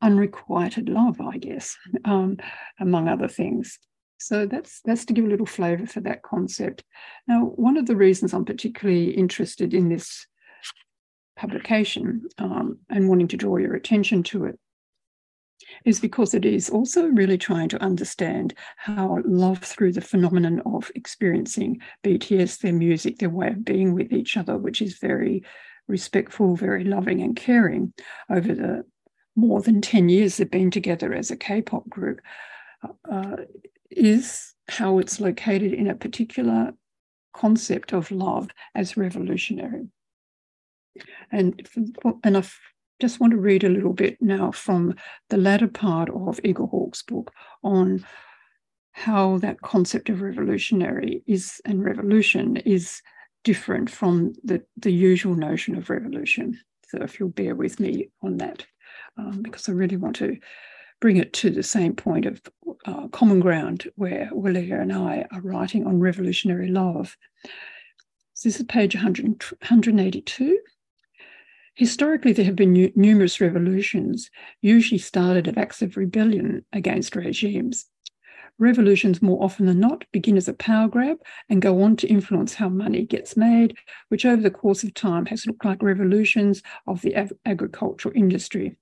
unrequited 0.00 0.88
love, 0.88 1.20
I 1.20 1.38
guess, 1.38 1.76
um, 2.04 2.38
among 2.80 3.08
other 3.08 3.28
things. 3.28 3.78
So 4.20 4.46
that's 4.46 4.80
that's 4.84 5.04
to 5.06 5.12
give 5.12 5.24
a 5.24 5.28
little 5.28 5.46
flavour 5.46 5.86
for 5.86 6.00
that 6.00 6.22
concept. 6.22 6.82
Now, 7.28 7.44
one 7.44 7.76
of 7.76 7.86
the 7.86 7.96
reasons 7.96 8.34
I'm 8.34 8.44
particularly 8.44 9.10
interested 9.10 9.72
in 9.72 9.88
this 9.88 10.26
publication 11.38 12.28
um, 12.38 12.78
and 12.90 13.08
wanting 13.08 13.28
to 13.28 13.36
draw 13.36 13.56
your 13.56 13.74
attention 13.74 14.22
to 14.24 14.44
it 14.44 14.58
is 15.84 16.00
because 16.00 16.34
it 16.34 16.44
is 16.44 16.68
also 16.68 17.06
really 17.06 17.38
trying 17.38 17.68
to 17.68 17.82
understand 17.82 18.54
how 18.76 19.18
love 19.24 19.58
through 19.58 19.92
the 19.92 20.00
phenomenon 20.00 20.60
of 20.66 20.90
experiencing 20.94 21.80
BTS, 22.04 22.60
their 22.60 22.72
music, 22.72 23.18
their 23.18 23.30
way 23.30 23.48
of 23.48 23.64
being 23.64 23.94
with 23.94 24.12
each 24.12 24.36
other, 24.36 24.56
which 24.56 24.82
is 24.82 24.98
very 24.98 25.44
respectful, 25.86 26.56
very 26.56 26.84
loving 26.84 27.22
and 27.22 27.36
caring 27.36 27.92
over 28.30 28.54
the 28.54 28.84
more 29.36 29.62
than 29.62 29.80
10 29.80 30.08
years 30.08 30.36
they've 30.36 30.50
been 30.50 30.70
together 30.70 31.14
as 31.14 31.30
a 31.30 31.36
K 31.36 31.62
pop 31.62 31.88
group, 31.88 32.20
uh, 33.10 33.36
is 33.90 34.54
how 34.68 34.98
it's 34.98 35.20
located 35.20 35.72
in 35.72 35.88
a 35.88 35.94
particular 35.94 36.72
concept 37.32 37.92
of 37.92 38.10
love 38.10 38.48
as 38.74 38.96
revolutionary. 38.96 39.88
And, 41.30 41.66
and 42.24 42.36
I 42.36 42.44
just 43.00 43.20
want 43.20 43.32
to 43.32 43.38
read 43.38 43.64
a 43.64 43.68
little 43.68 43.92
bit 43.92 44.18
now 44.20 44.50
from 44.50 44.94
the 45.28 45.36
latter 45.36 45.68
part 45.68 46.08
of 46.10 46.40
Eaglehawk's 46.42 47.02
book 47.02 47.32
on 47.62 48.04
how 48.92 49.38
that 49.38 49.60
concept 49.60 50.08
of 50.08 50.22
revolutionary 50.22 51.22
is 51.26 51.60
and 51.64 51.84
revolution 51.84 52.56
is 52.58 53.00
different 53.44 53.88
from 53.88 54.32
the, 54.42 54.62
the 54.76 54.92
usual 54.92 55.34
notion 55.34 55.76
of 55.76 55.88
revolution. 55.88 56.58
So 56.88 56.98
if 57.02 57.20
you'll 57.20 57.28
bear 57.28 57.54
with 57.54 57.78
me 57.78 58.10
on 58.22 58.38
that, 58.38 58.66
um, 59.16 59.42
because 59.42 59.68
I 59.68 59.72
really 59.72 59.96
want 59.96 60.16
to 60.16 60.36
bring 61.00 61.16
it 61.16 61.32
to 61.34 61.50
the 61.50 61.62
same 61.62 61.94
point 61.94 62.26
of 62.26 62.42
uh, 62.86 63.06
common 63.08 63.40
ground 63.40 63.88
where 63.94 64.30
Wallea 64.32 64.80
and 64.80 64.92
I 64.92 65.26
are 65.30 65.40
writing 65.40 65.86
on 65.86 66.00
revolutionary 66.00 66.68
love. 66.68 67.16
So 68.34 68.48
this 68.48 68.58
is 68.58 68.66
page 68.66 68.94
100, 68.94 69.42
182. 69.60 70.58
Historically, 71.78 72.32
there 72.32 72.44
have 72.44 72.56
been 72.56 72.72
nu- 72.72 72.90
numerous 72.96 73.40
revolutions, 73.40 74.32
usually 74.60 74.98
started 74.98 75.46
of 75.46 75.56
acts 75.56 75.80
of 75.80 75.96
rebellion 75.96 76.64
against 76.72 77.14
regimes. 77.14 77.86
Revolutions, 78.58 79.22
more 79.22 79.40
often 79.40 79.66
than 79.66 79.78
not, 79.78 80.04
begin 80.10 80.36
as 80.36 80.48
a 80.48 80.54
power 80.54 80.88
grab 80.88 81.18
and 81.48 81.62
go 81.62 81.80
on 81.82 81.94
to 81.94 82.08
influence 82.08 82.54
how 82.54 82.68
money 82.68 83.06
gets 83.06 83.36
made, 83.36 83.76
which 84.08 84.26
over 84.26 84.42
the 84.42 84.50
course 84.50 84.82
of 84.82 84.92
time 84.92 85.26
has 85.26 85.46
looked 85.46 85.64
like 85.64 85.80
revolutions 85.80 86.64
of 86.88 87.00
the 87.02 87.14
ag- 87.14 87.30
agricultural 87.46 88.12
industry. 88.16 88.76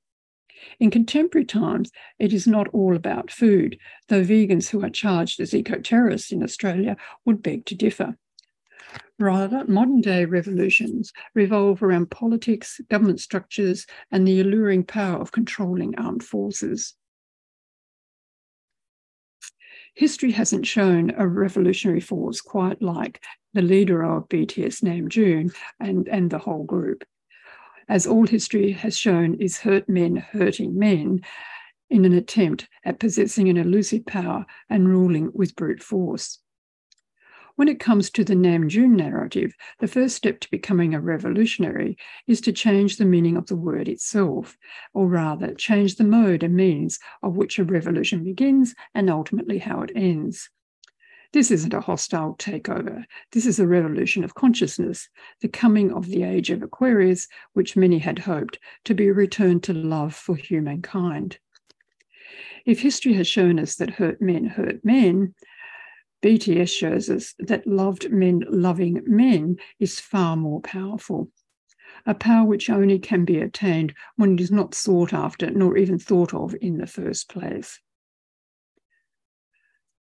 In 0.81 0.91
contemporary 0.91 1.45
times, 1.45 1.93
it 2.19 2.33
is 2.33 2.47
not 2.47 2.67
all 2.69 2.97
about 2.97 3.31
food, 3.31 3.79
though 4.09 4.25
vegans 4.25 4.71
who 4.71 4.83
are 4.83 4.89
charged 4.89 5.39
as 5.39 5.53
eco 5.53 5.81
terrorists 5.81 6.33
in 6.33 6.43
Australia 6.43 6.97
would 7.27 7.43
beg 7.43 7.67
to 7.67 7.75
differ. 7.75 8.17
Rather, 9.19 9.65
modern 9.67 10.01
day 10.01 10.25
revolutions 10.25 11.13
revolve 11.35 11.83
around 11.83 12.11
politics, 12.11 12.81
government 12.91 13.21
structures, 13.21 13.87
and 14.11 14.27
the 14.27 14.41
alluring 14.41 14.85
power 14.85 15.19
of 15.19 15.33
controlling 15.33 15.97
armed 15.99 16.23
forces. 16.23 16.95
History 19.95 20.33
hasn't 20.33 20.67
shown 20.67 21.13
a 21.17 21.27
revolutionary 21.27 22.01
force 22.01 22.43
quite 22.43 22.83
like 22.83 23.25
the 23.55 23.63
leader 23.63 24.03
of 24.03 24.29
BTS, 24.29 24.83
Namjoon, 24.83 25.55
and, 25.81 26.07
and 26.09 26.31
the 26.31 26.39
whole 26.39 26.65
group. 26.65 27.05
as 27.89 28.07
all 28.07 28.27
history 28.27 28.73
has 28.73 28.99
shown 28.99 29.35
is 29.41 29.59
hurt 29.59 29.89
men 29.89 30.17
hurting 30.17 30.79
men 30.79 31.21
in 31.89 32.05
an 32.05 32.13
attempt 32.13 32.69
at 32.85 32.99
possessing 32.99 33.49
an 33.49 33.57
elusive 33.57 34.05
power 34.05 34.45
and 34.69 34.89
ruling 34.89 35.31
with 35.33 35.55
brute 35.55 35.83
force. 35.83 36.41
When 37.57 37.69
it 37.69 37.81
comes 37.81 38.11
to 38.11 38.23
the 38.23 38.35
Namjoon 38.35 38.91
narrative, 38.91 39.55
the 39.79 39.89
first 39.89 40.15
step 40.15 40.41
to 40.41 40.51
becoming 40.51 40.93
a 40.93 41.01
revolutionary 41.01 41.97
is 42.27 42.43
to 42.43 42.53
change 42.53 42.99
the 42.99 43.07
meaning 43.07 43.39
of 43.39 43.47
the 43.47 43.57
word 43.57 43.89
itself, 43.89 44.59
or 44.93 45.09
rather, 45.09 45.55
change 45.55 45.97
the 45.97 46.05
mode 46.05 46.43
and 46.43 46.55
means 46.55 46.99
of 47.23 47.35
which 47.35 47.59
a 47.59 47.65
revolution 47.65 48.23
begins 48.23 48.75
and 48.95 49.09
ultimately 49.09 49.57
how 49.57 49.81
it 49.81 49.91
ends. 49.97 50.51
This 51.33 51.51
isn't 51.51 51.73
a 51.73 51.81
hostile 51.81 52.37
takeover. 52.39 53.05
This 53.33 53.47
is 53.47 53.59
a 53.59 53.67
revolution 53.67 54.23
of 54.23 54.35
consciousness, 54.35 55.09
the 55.41 55.49
coming 55.49 55.91
of 55.91 56.09
the 56.09 56.25
age 56.25 56.51
of 56.51 56.63
Aquarius, 56.63 57.27
which 57.55 57.75
many 57.75 57.99
had 57.99 58.19
hoped 58.19 58.59
to 58.85 58.95
be 58.95 59.09
a 59.09 59.15
return 59.15 59.61
to 59.61 59.73
love 59.73 60.15
for 60.15 60.37
humankind. 60.37 61.39
If 62.67 62.81
history 62.81 63.15
has 63.15 63.27
shown 63.27 63.59
us 63.59 63.77
that 63.77 63.91
hurt 63.91 64.21
men 64.21 64.45
hurt 64.45 64.85
men, 64.85 65.35
BTS 66.23 66.71
shows 66.71 67.11
us 67.11 67.35
that 67.39 67.67
loved 67.67 68.11
men 68.11 68.43
loving 68.49 69.03
men 69.07 69.57
is 69.79 70.01
far 70.01 70.37
more 70.37 70.61
powerful. 70.61 71.31
A 72.05 72.15
power 72.15 72.47
which 72.47 72.71
only 72.71 72.99
can 72.99 73.25
be 73.25 73.39
attained 73.39 73.95
when 74.17 74.35
it 74.35 74.41
is 74.41 74.51
not 74.51 74.75
sought 74.75 75.13
after 75.13 75.51
nor 75.51 75.77
even 75.77 75.99
thought 75.99 76.35
of 76.35 76.55
in 76.61 76.79
the 76.79 76.87
first 76.87 77.29
place. 77.29 77.81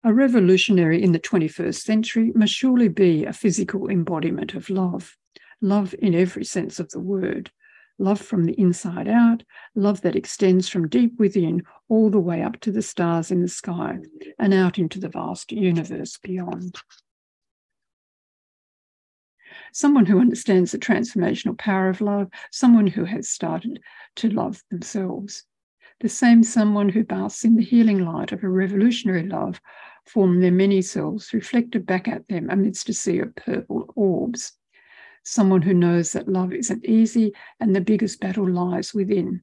A 0.03 0.15
revolutionary 0.15 1.03
in 1.03 1.13
the 1.13 1.21
21st 1.21 1.81
century 1.83 2.33
must 2.35 2.55
surely 2.55 2.89
be 2.89 3.25
a 3.25 3.33
physical 3.33 3.89
embodiment 3.91 4.55
of 4.55 4.71
love, 4.71 5.17
love 5.61 5.95
in 5.99 6.15
every 6.15 6.45
sense 6.45 6.81
of 6.81 6.89
the 6.91 7.01
word, 7.01 7.51
love 8.01 8.21
from 8.21 8.45
the 8.45 8.59
inside 8.59 9.07
out, 9.07 9.43
love 9.75 10.01
that 10.01 10.17
extends 10.17 10.69
from 10.69 10.89
deep 10.89 11.13
within 11.19 11.63
all 11.89 12.11
the 12.11 12.19
way 12.19 12.43
up 12.43 12.59
to 12.61 12.73
the 12.73 12.83
stars 12.83 13.31
in 13.31 13.43
the 13.43 13.49
sky 13.49 13.99
and 14.39 14.55
out 14.55 14.79
into 14.79 14.99
the 14.99 15.09
vast 15.09 15.53
universe 15.53 16.19
beyond. 16.19 16.77
Someone 19.73 20.07
who 20.07 20.19
understands 20.19 20.73
the 20.73 20.79
transformational 20.79 21.57
power 21.57 21.89
of 21.89 22.01
love, 22.01 22.29
someone 22.51 22.87
who 22.87 23.05
has 23.05 23.29
started 23.29 23.81
to 24.17 24.31
love 24.31 24.63
themselves. 24.71 25.45
The 26.01 26.09
same 26.09 26.43
someone 26.43 26.89
who 26.89 27.05
basks 27.05 27.45
in 27.45 27.57
the 27.57 27.63
healing 27.63 28.05
light 28.05 28.33
of 28.33 28.43
a 28.43 28.49
revolutionary 28.49 29.29
love, 29.29 29.61
form 30.07 30.41
their 30.41 30.51
many 30.51 30.81
selves 30.81 31.35
reflected 31.35 31.85
back 31.85 32.09
at 32.09 32.27
them 32.29 32.49
amidst 32.49 32.89
a 32.89 32.95
sea 32.95 33.19
of 33.19 33.37
purple 33.37 33.93
orbs 33.95 34.55
someone 35.25 35.63
who 35.63 35.75
knows 35.75 36.13
that 36.13 36.29
love 36.29 36.53
isn't 36.53 36.85
easy 36.85 37.33
and 37.59 37.75
the 37.75 37.81
biggest 37.81 38.21
battle 38.21 38.49
lies 38.49 38.95
within. 38.95 39.43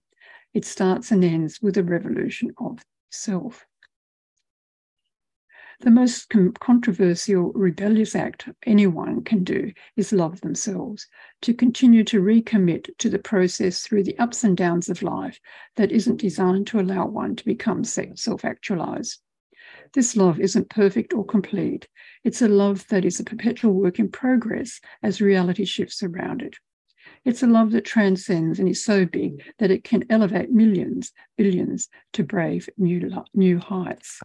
It 0.53 0.65
starts 0.65 1.12
and 1.12 1.24
ends 1.24 1.62
with 1.62 1.77
a 1.77 1.84
revolution 1.84 2.51
of 2.57 2.79
self. 3.10 3.65
The 5.79 5.91
most 5.91 6.34
controversial 6.60 7.51
rebellious 7.51 8.15
act 8.15 8.50
anyone 8.65 9.24
can 9.24 9.43
do 9.43 9.72
is 9.96 10.12
love 10.12 10.41
themselves, 10.41 11.07
to 11.41 11.53
continue 11.53 12.03
to 12.05 12.19
recommit 12.19 12.89
to 12.98 13.12
the 13.12 13.19
process 13.19 13.81
through 13.81 14.03
the 14.03 14.17
ups 14.17 14.43
and 14.43 14.57
downs 14.57 14.89
of 14.89 15.03
life 15.03 15.39
that 15.75 15.91
isn't 15.91 16.17
designed 16.17 16.65
to 16.67 16.79
allow 16.79 17.05
one 17.05 17.36
to 17.36 17.46
become 17.46 17.84
self 17.84 18.43
actualized. 18.43 19.19
This 19.98 20.16
love 20.16 20.39
isn't 20.39 20.70
perfect 20.70 21.12
or 21.16 21.25
complete. 21.25 21.88
It's 22.24 22.44
a 22.44 22.48
love 22.48 22.86
that 22.89 23.04
is 23.04 23.20
a 23.20 23.24
perpetual 23.24 23.74
work 23.74 23.98
in 23.98 24.12
progress 24.12 24.80
as 25.01 25.22
reality 25.22 25.66
shifts 25.66 26.04
around 26.04 26.44
it. 26.44 26.56
It's 27.25 27.42
a 27.42 27.48
love 27.48 27.72
that 27.72 27.84
transcends 27.84 28.60
and 28.60 28.70
is 28.70 28.86
so 28.86 29.08
big 29.08 29.42
that 29.58 29.72
it 29.72 29.84
can 29.84 30.04
elevate 30.12 30.51
millions, 30.51 31.13
billions 31.36 31.89
to 32.13 32.24
brave 32.24 32.70
new, 32.77 33.10
new 33.34 33.58
heights. 33.58 34.22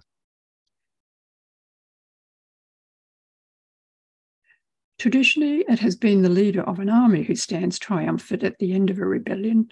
Traditionally, 4.99 5.65
it 5.71 5.79
has 5.79 5.97
been 5.97 6.21
the 6.21 6.29
leader 6.29 6.65
of 6.65 6.81
an 6.81 6.91
army 6.91 7.23
who 7.23 7.35
stands 7.35 7.79
triumphant 7.79 8.45
at 8.45 8.59
the 8.59 8.75
end 8.75 8.91
of 8.91 8.99
a 8.99 9.07
rebellion. 9.07 9.71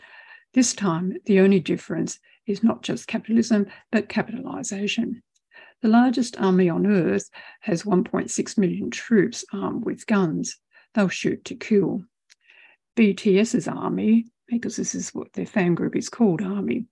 This 0.54 0.72
time, 0.72 1.18
the 1.26 1.40
only 1.40 1.60
difference 1.60 2.18
is 2.46 2.62
not 2.62 2.82
just 2.82 3.06
capitalism, 3.06 3.66
but 3.92 4.08
capitalization. 4.08 5.22
The 5.82 5.88
largest 5.88 6.38
army 6.38 6.68
on 6.68 6.86
earth 6.86 7.30
has 7.60 7.84
1.6 7.84 8.58
million 8.58 8.90
troops 8.90 9.44
armed 9.52 9.84
with 9.84 10.06
guns. 10.06 10.58
They'll 10.94 11.08
shoot 11.08 11.44
to 11.46 11.54
kill. 11.54 12.02
BTS's 12.96 13.66
army, 13.66 14.26
because 14.46 14.76
this 14.76 14.94
is 14.94 15.14
what 15.14 15.32
their 15.32 15.46
fan 15.46 15.74
group 15.74 15.96
is 15.96 16.10
called, 16.10 16.42
army, 16.42 16.84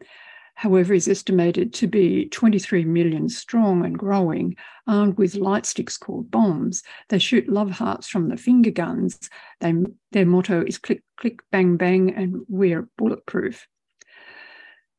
however, 0.55 0.95
is 0.95 1.07
estimated 1.07 1.75
to 1.75 1.87
be 1.87 2.29
23 2.31 2.85
million 2.87 3.29
strong 3.29 3.85
and 3.85 3.99
growing, 3.99 4.57
armed 4.87 5.19
with 5.19 5.35
light 5.35 5.67
sticks 5.67 5.99
called 5.99 6.31
bombs. 6.31 6.83
They 7.11 7.19
shoot 7.19 7.49
love 7.49 7.71
hearts 7.71 8.09
from 8.09 8.29
the 8.29 8.37
finger 8.37 8.71
guns. 8.71 9.19
They, 9.61 9.75
their 10.13 10.27
motto 10.27 10.65
is 10.65 10.79
click, 10.79 11.03
click, 11.19 11.41
bang, 11.53 11.77
bang, 11.77 12.15
and 12.15 12.41
we're 12.49 12.89
bulletproof. 12.97 13.69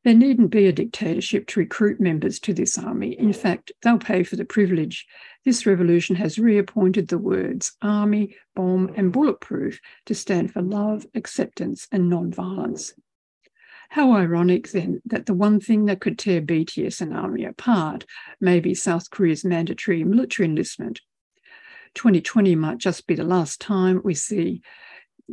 There 0.02 0.14
needn't 0.14 0.50
be 0.50 0.66
a 0.66 0.72
dictatorship 0.72 1.46
to 1.48 1.60
recruit 1.60 2.00
members 2.00 2.40
to 2.40 2.54
this 2.54 2.78
army. 2.78 3.18
In 3.18 3.34
fact, 3.34 3.70
they'll 3.82 3.98
pay 3.98 4.22
for 4.22 4.36
the 4.36 4.46
privilege. 4.46 5.06
This 5.44 5.66
revolution 5.66 6.16
has 6.16 6.38
reappointed 6.38 7.08
the 7.08 7.18
words 7.18 7.72
army, 7.82 8.36
bomb, 8.56 8.92
and 8.96 9.12
bulletproof 9.12 9.78
to 10.06 10.14
stand 10.14 10.52
for 10.52 10.62
love, 10.62 11.06
acceptance, 11.14 11.86
and 11.92 12.08
non-violence. 12.08 12.94
How 13.90 14.12
ironic 14.12 14.70
then 14.70 15.02
that 15.04 15.26
the 15.26 15.34
one 15.34 15.60
thing 15.60 15.84
that 15.86 16.00
could 16.00 16.18
tear 16.18 16.40
BTS 16.40 17.02
and 17.02 17.12
army 17.12 17.44
apart 17.44 18.06
may 18.40 18.60
be 18.60 18.72
South 18.72 19.10
Korea's 19.10 19.44
mandatory 19.44 20.02
military 20.04 20.48
enlistment. 20.48 21.00
2020 21.94 22.54
might 22.54 22.78
just 22.78 23.06
be 23.06 23.16
the 23.16 23.24
last 23.24 23.60
time 23.60 24.00
we 24.02 24.14
see 24.14 24.62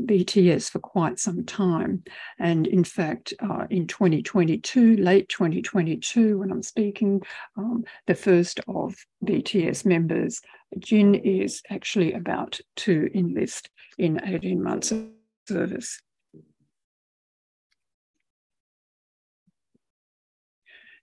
BTS 0.05 0.69
for 0.69 0.79
quite 0.79 1.19
some 1.19 1.45
time. 1.45 2.03
And 2.39 2.67
in 2.67 2.83
fact, 2.83 3.33
uh, 3.39 3.65
in 3.69 3.87
2022, 3.87 4.97
late 4.97 5.29
2022, 5.29 6.39
when 6.39 6.51
I'm 6.51 6.63
speaking, 6.63 7.21
um, 7.57 7.83
the 8.05 8.15
first 8.15 8.59
of 8.67 8.95
BTS 9.25 9.85
members, 9.85 10.41
Jin, 10.79 11.15
is 11.15 11.61
actually 11.69 12.13
about 12.13 12.59
to 12.77 13.09
enlist 13.13 13.69
in 13.97 14.21
18 14.23 14.61
months 14.61 14.91
of 14.91 15.07
service. 15.47 16.01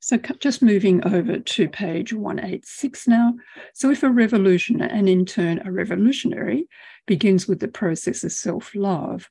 So 0.05 0.19
just 0.19 0.61
moving 0.61 1.03
over 1.07 1.39
to 1.39 1.67
page 1.67 2.13
186 2.13 3.09
now. 3.09 3.37
So 3.73 3.91
if 3.91 4.03
a 4.03 4.11
revolution 4.11 4.83
and 4.83 5.09
in 5.09 5.25
turn 5.25 5.63
a 5.65 5.73
revolutionary 5.73 6.69
begins 7.07 7.49
with 7.49 7.59
the 7.59 7.69
process 7.69 8.23
of 8.23 8.33
self-love, 8.33 9.31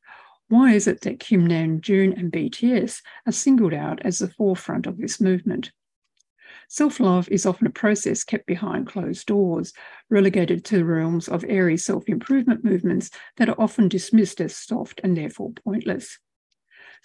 why 0.50 0.72
is 0.72 0.88
it 0.88 1.02
that 1.02 1.20
Kim 1.20 1.46
Nam 1.46 1.80
Namjoon 1.80 2.20
and 2.20 2.32
BTS 2.32 3.04
are 3.28 3.32
singled 3.32 3.76
out 3.76 4.02
as 4.04 4.18
the 4.18 4.30
forefront 4.30 4.88
of 4.88 4.98
this 4.98 5.22
movement? 5.22 5.72
Self-love 6.70 7.30
is 7.30 7.46
often 7.46 7.68
a 7.68 7.70
process 7.70 8.24
kept 8.24 8.48
behind 8.48 8.88
closed 8.88 9.28
doors, 9.28 9.74
relegated 10.10 10.66
to 10.66 10.78
the 10.78 10.86
realms 10.86 11.28
of 11.28 11.46
airy 11.48 11.78
self-improvement 11.78 12.64
movements 12.64 13.12
that 13.38 13.48
are 13.48 13.62
often 13.62 13.90
dismissed 13.90 14.42
as 14.42 14.56
soft 14.56 15.02
and 15.04 15.16
therefore 15.16 15.52
pointless. 15.64 16.18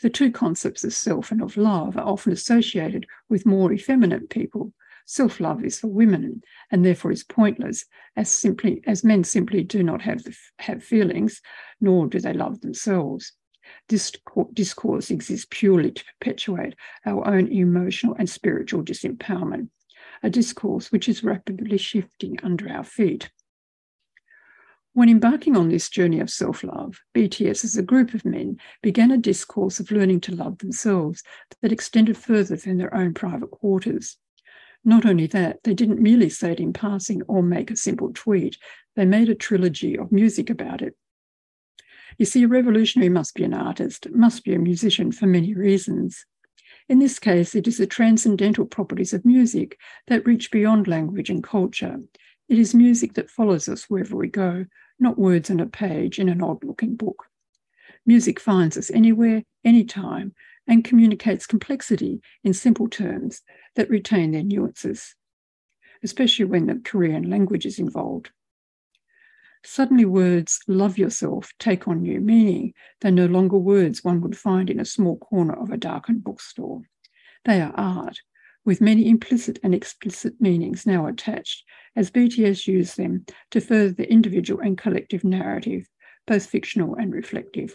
The 0.00 0.10
two 0.10 0.30
concepts 0.30 0.84
of 0.84 0.92
self 0.92 1.32
and 1.32 1.42
of 1.42 1.56
love 1.56 1.96
are 1.96 2.06
often 2.06 2.32
associated 2.32 3.06
with 3.28 3.44
more 3.44 3.72
effeminate 3.72 4.30
people. 4.30 4.72
Self 5.06 5.40
love 5.40 5.64
is 5.64 5.80
for 5.80 5.88
women 5.88 6.42
and 6.70 6.84
therefore 6.84 7.10
is 7.10 7.24
pointless, 7.24 7.84
as 8.14 8.30
simply 8.30 8.80
as 8.86 9.02
men 9.02 9.24
simply 9.24 9.64
do 9.64 9.82
not 9.82 10.02
have, 10.02 10.22
the, 10.22 10.36
have 10.60 10.84
feelings, 10.84 11.40
nor 11.80 12.06
do 12.06 12.20
they 12.20 12.32
love 12.32 12.60
themselves. 12.60 13.32
This 13.88 14.12
discourse 14.52 15.10
exists 15.10 15.46
purely 15.50 15.90
to 15.90 16.04
perpetuate 16.04 16.74
our 17.04 17.26
own 17.26 17.48
emotional 17.48 18.14
and 18.18 18.30
spiritual 18.30 18.84
disempowerment, 18.84 19.68
a 20.22 20.30
discourse 20.30 20.92
which 20.92 21.08
is 21.08 21.24
rapidly 21.24 21.76
shifting 21.76 22.38
under 22.42 22.68
our 22.70 22.84
feet. 22.84 23.30
When 24.98 25.08
embarking 25.08 25.56
on 25.56 25.68
this 25.68 25.88
journey 25.88 26.18
of 26.18 26.28
self 26.28 26.64
love, 26.64 27.00
BTS 27.14 27.62
as 27.62 27.76
a 27.76 27.84
group 27.84 28.14
of 28.14 28.24
men 28.24 28.56
began 28.82 29.12
a 29.12 29.16
discourse 29.16 29.78
of 29.78 29.92
learning 29.92 30.22
to 30.22 30.34
love 30.34 30.58
themselves 30.58 31.22
that 31.62 31.70
extended 31.70 32.16
further 32.16 32.56
than 32.56 32.78
their 32.78 32.92
own 32.92 33.14
private 33.14 33.52
quarters. 33.52 34.16
Not 34.84 35.06
only 35.06 35.28
that, 35.28 35.62
they 35.62 35.72
didn't 35.72 36.02
merely 36.02 36.28
say 36.28 36.50
it 36.50 36.58
in 36.58 36.72
passing 36.72 37.22
or 37.28 37.44
make 37.44 37.70
a 37.70 37.76
simple 37.76 38.10
tweet, 38.12 38.58
they 38.96 39.04
made 39.04 39.28
a 39.28 39.36
trilogy 39.36 39.96
of 39.96 40.10
music 40.10 40.50
about 40.50 40.82
it. 40.82 40.96
You 42.18 42.26
see, 42.26 42.42
a 42.42 42.48
revolutionary 42.48 43.08
must 43.08 43.36
be 43.36 43.44
an 43.44 43.54
artist, 43.54 44.10
must 44.10 44.42
be 44.42 44.52
a 44.52 44.58
musician 44.58 45.12
for 45.12 45.26
many 45.26 45.54
reasons. 45.54 46.26
In 46.88 46.98
this 46.98 47.20
case, 47.20 47.54
it 47.54 47.68
is 47.68 47.78
the 47.78 47.86
transcendental 47.86 48.66
properties 48.66 49.12
of 49.12 49.24
music 49.24 49.78
that 50.08 50.26
reach 50.26 50.50
beyond 50.50 50.88
language 50.88 51.30
and 51.30 51.40
culture. 51.40 52.00
It 52.48 52.58
is 52.58 52.74
music 52.74 53.14
that 53.14 53.30
follows 53.30 53.68
us 53.68 53.84
wherever 53.84 54.16
we 54.16 54.26
go, 54.26 54.64
not 54.98 55.18
words 55.18 55.50
on 55.50 55.60
a 55.60 55.66
page 55.66 56.18
in 56.18 56.28
an 56.28 56.42
odd 56.42 56.64
looking 56.64 56.96
book. 56.96 57.26
Music 58.06 58.40
finds 58.40 58.76
us 58.76 58.90
anywhere, 58.90 59.42
anytime, 59.64 60.34
and 60.66 60.84
communicates 60.84 61.46
complexity 61.46 62.20
in 62.44 62.52
simple 62.52 62.88
terms 62.88 63.42
that 63.74 63.90
retain 63.90 64.32
their 64.32 64.42
nuances, 64.42 65.14
especially 66.02 66.44
when 66.44 66.66
the 66.66 66.80
Korean 66.84 67.28
language 67.28 67.66
is 67.66 67.78
involved. 67.78 68.30
Suddenly, 69.64 70.04
words 70.04 70.60
love 70.68 70.98
yourself 70.98 71.52
take 71.58 71.88
on 71.88 72.02
new 72.02 72.20
meaning. 72.20 72.74
They're 73.00 73.10
no 73.10 73.26
longer 73.26 73.58
words 73.58 74.04
one 74.04 74.20
would 74.20 74.38
find 74.38 74.70
in 74.70 74.78
a 74.78 74.84
small 74.84 75.18
corner 75.18 75.54
of 75.54 75.70
a 75.70 75.76
darkened 75.76 76.22
bookstore. 76.22 76.82
They 77.44 77.60
are 77.60 77.74
art, 77.74 78.20
with 78.68 78.82
many 78.82 79.08
implicit 79.08 79.58
and 79.62 79.74
explicit 79.74 80.38
meanings 80.42 80.86
now 80.86 81.06
attached, 81.06 81.64
as 81.96 82.10
BTS 82.10 82.66
use 82.66 82.96
them 82.96 83.24
to 83.50 83.62
further 83.62 83.94
the 83.94 84.12
individual 84.12 84.60
and 84.60 84.76
collective 84.76 85.24
narrative, 85.24 85.88
both 86.26 86.44
fictional 86.44 86.94
and 86.94 87.14
reflective. 87.14 87.74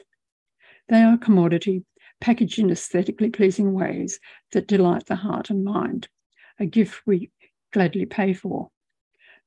They 0.89 1.01
are 1.01 1.17
commodity, 1.17 1.83
packaged 2.21 2.59
in 2.59 2.69
aesthetically 2.69 3.31
pleasing 3.31 3.73
ways 3.73 4.19
that 4.51 4.67
delight 4.67 5.07
the 5.07 5.15
heart 5.15 5.49
and 5.49 5.63
mind, 5.63 6.09
a 6.59 6.67
gift 6.67 7.01
we 7.07 7.31
gladly 7.71 8.05
pay 8.05 8.33
for. 8.33 8.69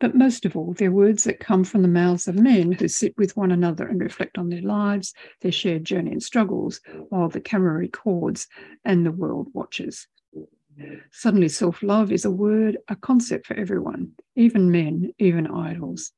But 0.00 0.16
most 0.16 0.46
of 0.46 0.56
all, 0.56 0.74
they're 0.74 0.90
words 0.90 1.22
that 1.24 1.38
come 1.38 1.62
from 1.62 1.82
the 1.82 1.88
mouths 1.88 2.26
of 2.26 2.34
men 2.34 2.72
who 2.72 2.88
sit 2.88 3.16
with 3.16 3.36
one 3.36 3.52
another 3.52 3.86
and 3.86 4.00
reflect 4.00 4.36
on 4.36 4.48
their 4.48 4.62
lives, 4.62 5.14
their 5.42 5.52
shared 5.52 5.84
journey 5.84 6.10
and 6.10 6.22
struggles, 6.24 6.80
while 7.08 7.28
the 7.28 7.40
camera 7.40 7.74
records 7.74 8.48
and 8.84 9.06
the 9.06 9.12
world 9.12 9.46
watches. 9.54 10.08
Suddenly, 11.10 11.48
self 11.48 11.82
love 11.82 12.12
is 12.12 12.24
a 12.24 12.30
word, 12.30 12.78
a 12.88 12.96
concept 12.96 13.46
for 13.46 13.54
everyone, 13.54 14.12
even 14.34 14.70
men, 14.70 15.12
even 15.18 15.46
idols. 15.46 16.12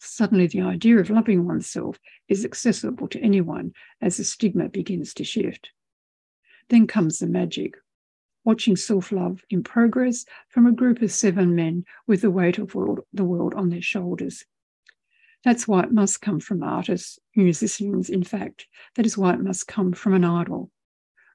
Suddenly, 0.00 0.46
the 0.46 0.62
idea 0.62 0.98
of 0.98 1.10
loving 1.10 1.44
oneself 1.44 1.98
is 2.28 2.44
accessible 2.44 3.08
to 3.08 3.20
anyone 3.20 3.72
as 4.00 4.16
the 4.16 4.24
stigma 4.24 4.68
begins 4.68 5.12
to 5.14 5.24
shift. 5.24 5.70
Then 6.68 6.86
comes 6.86 7.18
the 7.18 7.26
magic 7.26 7.74
watching 8.44 8.76
self 8.76 9.12
love 9.12 9.44
in 9.50 9.62
progress 9.62 10.24
from 10.48 10.66
a 10.66 10.72
group 10.72 11.02
of 11.02 11.12
seven 11.12 11.54
men 11.54 11.84
with 12.06 12.22
the 12.22 12.30
weight 12.30 12.56
of 12.56 12.74
world, 12.74 13.00
the 13.12 13.24
world 13.24 13.52
on 13.54 13.68
their 13.68 13.82
shoulders. 13.82 14.46
That's 15.44 15.68
why 15.68 15.82
it 15.82 15.92
must 15.92 16.22
come 16.22 16.40
from 16.40 16.62
artists, 16.62 17.18
musicians, 17.36 18.08
in 18.08 18.24
fact. 18.24 18.66
That 18.94 19.04
is 19.04 19.18
why 19.18 19.34
it 19.34 19.40
must 19.40 19.68
come 19.68 19.92
from 19.92 20.14
an 20.14 20.24
idol. 20.24 20.70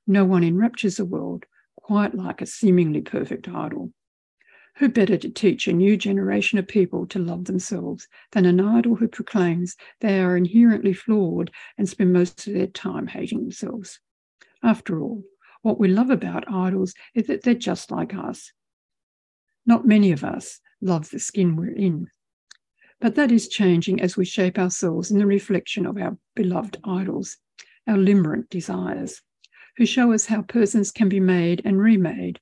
No 0.08 0.26
one 0.26 0.44
enraptures 0.44 0.98
the 0.98 1.06
world 1.06 1.46
quite 1.84 2.16
like 2.16 2.42
a 2.42 2.46
seemingly 2.46 3.02
perfect 3.02 3.48
idol. 3.48 3.92
Who 4.78 4.90
better 4.90 5.18
to 5.18 5.30
teach 5.30 5.68
a 5.68 5.74
new 5.74 5.96
generation 5.98 6.58
of 6.58 6.68
people 6.68 7.06
to 7.08 7.20
love 7.20 7.46
themselves 7.46 8.08
than 8.32 8.46
an 8.46 8.60
idol 8.60 8.96
who 8.96 9.08
proclaims 9.08 9.76
they 10.00 10.20
are 10.20 10.36
inherently 10.36 10.94
flawed 10.94 11.52
and 11.78 11.88
spend 11.88 12.12
most 12.12 12.48
of 12.48 12.54
their 12.54 12.68
time 12.68 13.06
hating 13.06 13.42
themselves? 13.42 14.00
After 14.64 15.00
all, 15.00 15.24
what 15.62 15.80
we 15.80 15.90
love 15.90 16.10
about 16.10 16.52
idols 16.52 16.96
is 17.14 17.28
that 17.28 17.44
they're 17.44 17.54
just 17.54 17.92
like 17.92 18.16
us. 18.16 18.52
Not 19.66 19.86
many 19.86 20.12
of 20.12 20.24
us 20.24 20.60
love 20.82 21.10
the 21.10 21.20
skin 21.20 21.56
we're 21.56 21.76
in. 21.76 22.08
But 23.00 23.16
that 23.16 23.32
is 23.32 23.48
changing 23.48 24.02
as 24.02 24.18
we 24.18 24.26
shape 24.26 24.58
ourselves 24.58 25.12
in 25.12 25.20
the 25.20 25.26
reflection 25.26 25.86
of 25.86 25.98
our 25.98 26.18
beloved 26.36 26.78
idols, 26.84 27.38
our 27.86 27.98
limerent 27.98 28.50
desires, 28.50 29.22
who 29.78 29.86
show 29.86 30.14
us 30.14 30.26
how 30.26 30.42
persons 30.42 30.92
can 30.92 31.10
be 31.10 31.20
made 31.20 31.62
and 31.66 31.80
remade. 31.80 32.40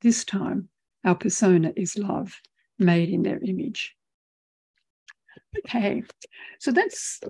This 0.00 0.24
time, 0.24 0.68
our 1.04 1.14
persona 1.14 1.72
is 1.76 1.98
love, 1.98 2.40
made 2.78 3.08
in 3.08 3.22
their 3.22 3.38
image. 3.38 3.94
Okay, 5.58 6.02
so 6.58 6.70
that's 6.70 7.20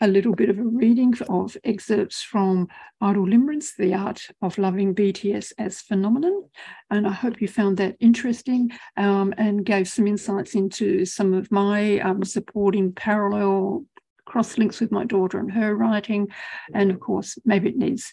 a 0.00 0.08
little 0.08 0.34
bit 0.34 0.50
of 0.50 0.58
a 0.58 0.62
reading 0.62 1.14
of 1.28 1.56
excerpts 1.64 2.22
from 2.22 2.68
Idol 3.00 3.26
Limerence, 3.26 3.76
The 3.76 3.94
Art 3.94 4.28
of 4.42 4.58
Loving 4.58 4.94
BTS 4.94 5.52
as 5.58 5.80
Phenomenon. 5.80 6.48
And 6.90 7.06
I 7.06 7.12
hope 7.12 7.40
you 7.40 7.48
found 7.48 7.76
that 7.78 7.96
interesting 8.00 8.70
um, 8.96 9.32
and 9.38 9.64
gave 9.64 9.88
some 9.88 10.06
insights 10.06 10.54
into 10.54 11.04
some 11.04 11.32
of 11.32 11.50
my 11.50 12.00
um, 12.00 12.22
supporting 12.24 12.92
parallel 12.92 13.84
cross 14.26 14.58
links 14.58 14.80
with 14.80 14.92
my 14.92 15.04
daughter 15.04 15.38
and 15.38 15.52
her 15.52 15.74
writing. 15.74 16.28
And 16.72 16.90
of 16.90 17.00
course, 17.00 17.38
maybe 17.44 17.70
it 17.70 17.76
needs 17.76 18.12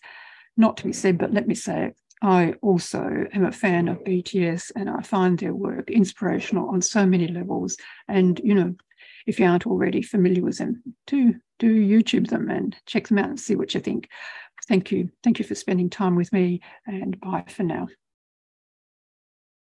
not 0.58 0.78
to 0.78 0.84
be 0.86 0.94
said, 0.94 1.18
but 1.18 1.34
let 1.34 1.48
me 1.48 1.56
say 1.56 1.86
it. 1.88 1.98
I 2.22 2.54
also 2.62 3.26
am 3.34 3.46
a 3.46 3.52
fan 3.52 3.88
of 3.88 4.04
BTS 4.04 4.72
and 4.76 4.90
I 4.90 5.02
find 5.02 5.40
their 5.40 5.56
work 5.56 5.90
inspirational 5.90 6.70
on 6.70 6.82
so 6.82 7.06
many 7.06 7.28
levels. 7.28 7.78
And, 8.08 8.40
you 8.44 8.54
know, 8.54 8.76
if 9.26 9.40
you 9.40 9.46
aren't 9.46 9.66
already 9.66 10.02
familiar 10.02 10.44
with 10.44 10.58
them, 10.58 10.84
do 11.08 11.36
do 11.60 11.68
YouTube 11.68 12.28
them 12.28 12.50
and 12.50 12.76
check 12.86 13.08
them 13.08 13.20
out 13.20 13.30
and 13.30 13.40
see 13.40 13.56
what 13.56 13.74
you 13.74 13.80
think. 13.80 14.10
Thank 14.68 14.92
you. 14.92 15.10
Thank 15.24 15.40
you 15.40 15.46
for 15.46 15.56
spending 15.56 15.90
time 15.90 16.16
with 16.16 16.32
me 16.32 16.62
and 16.86 17.20
bye 17.20 17.46
for 17.48 17.64
now. 17.64 17.88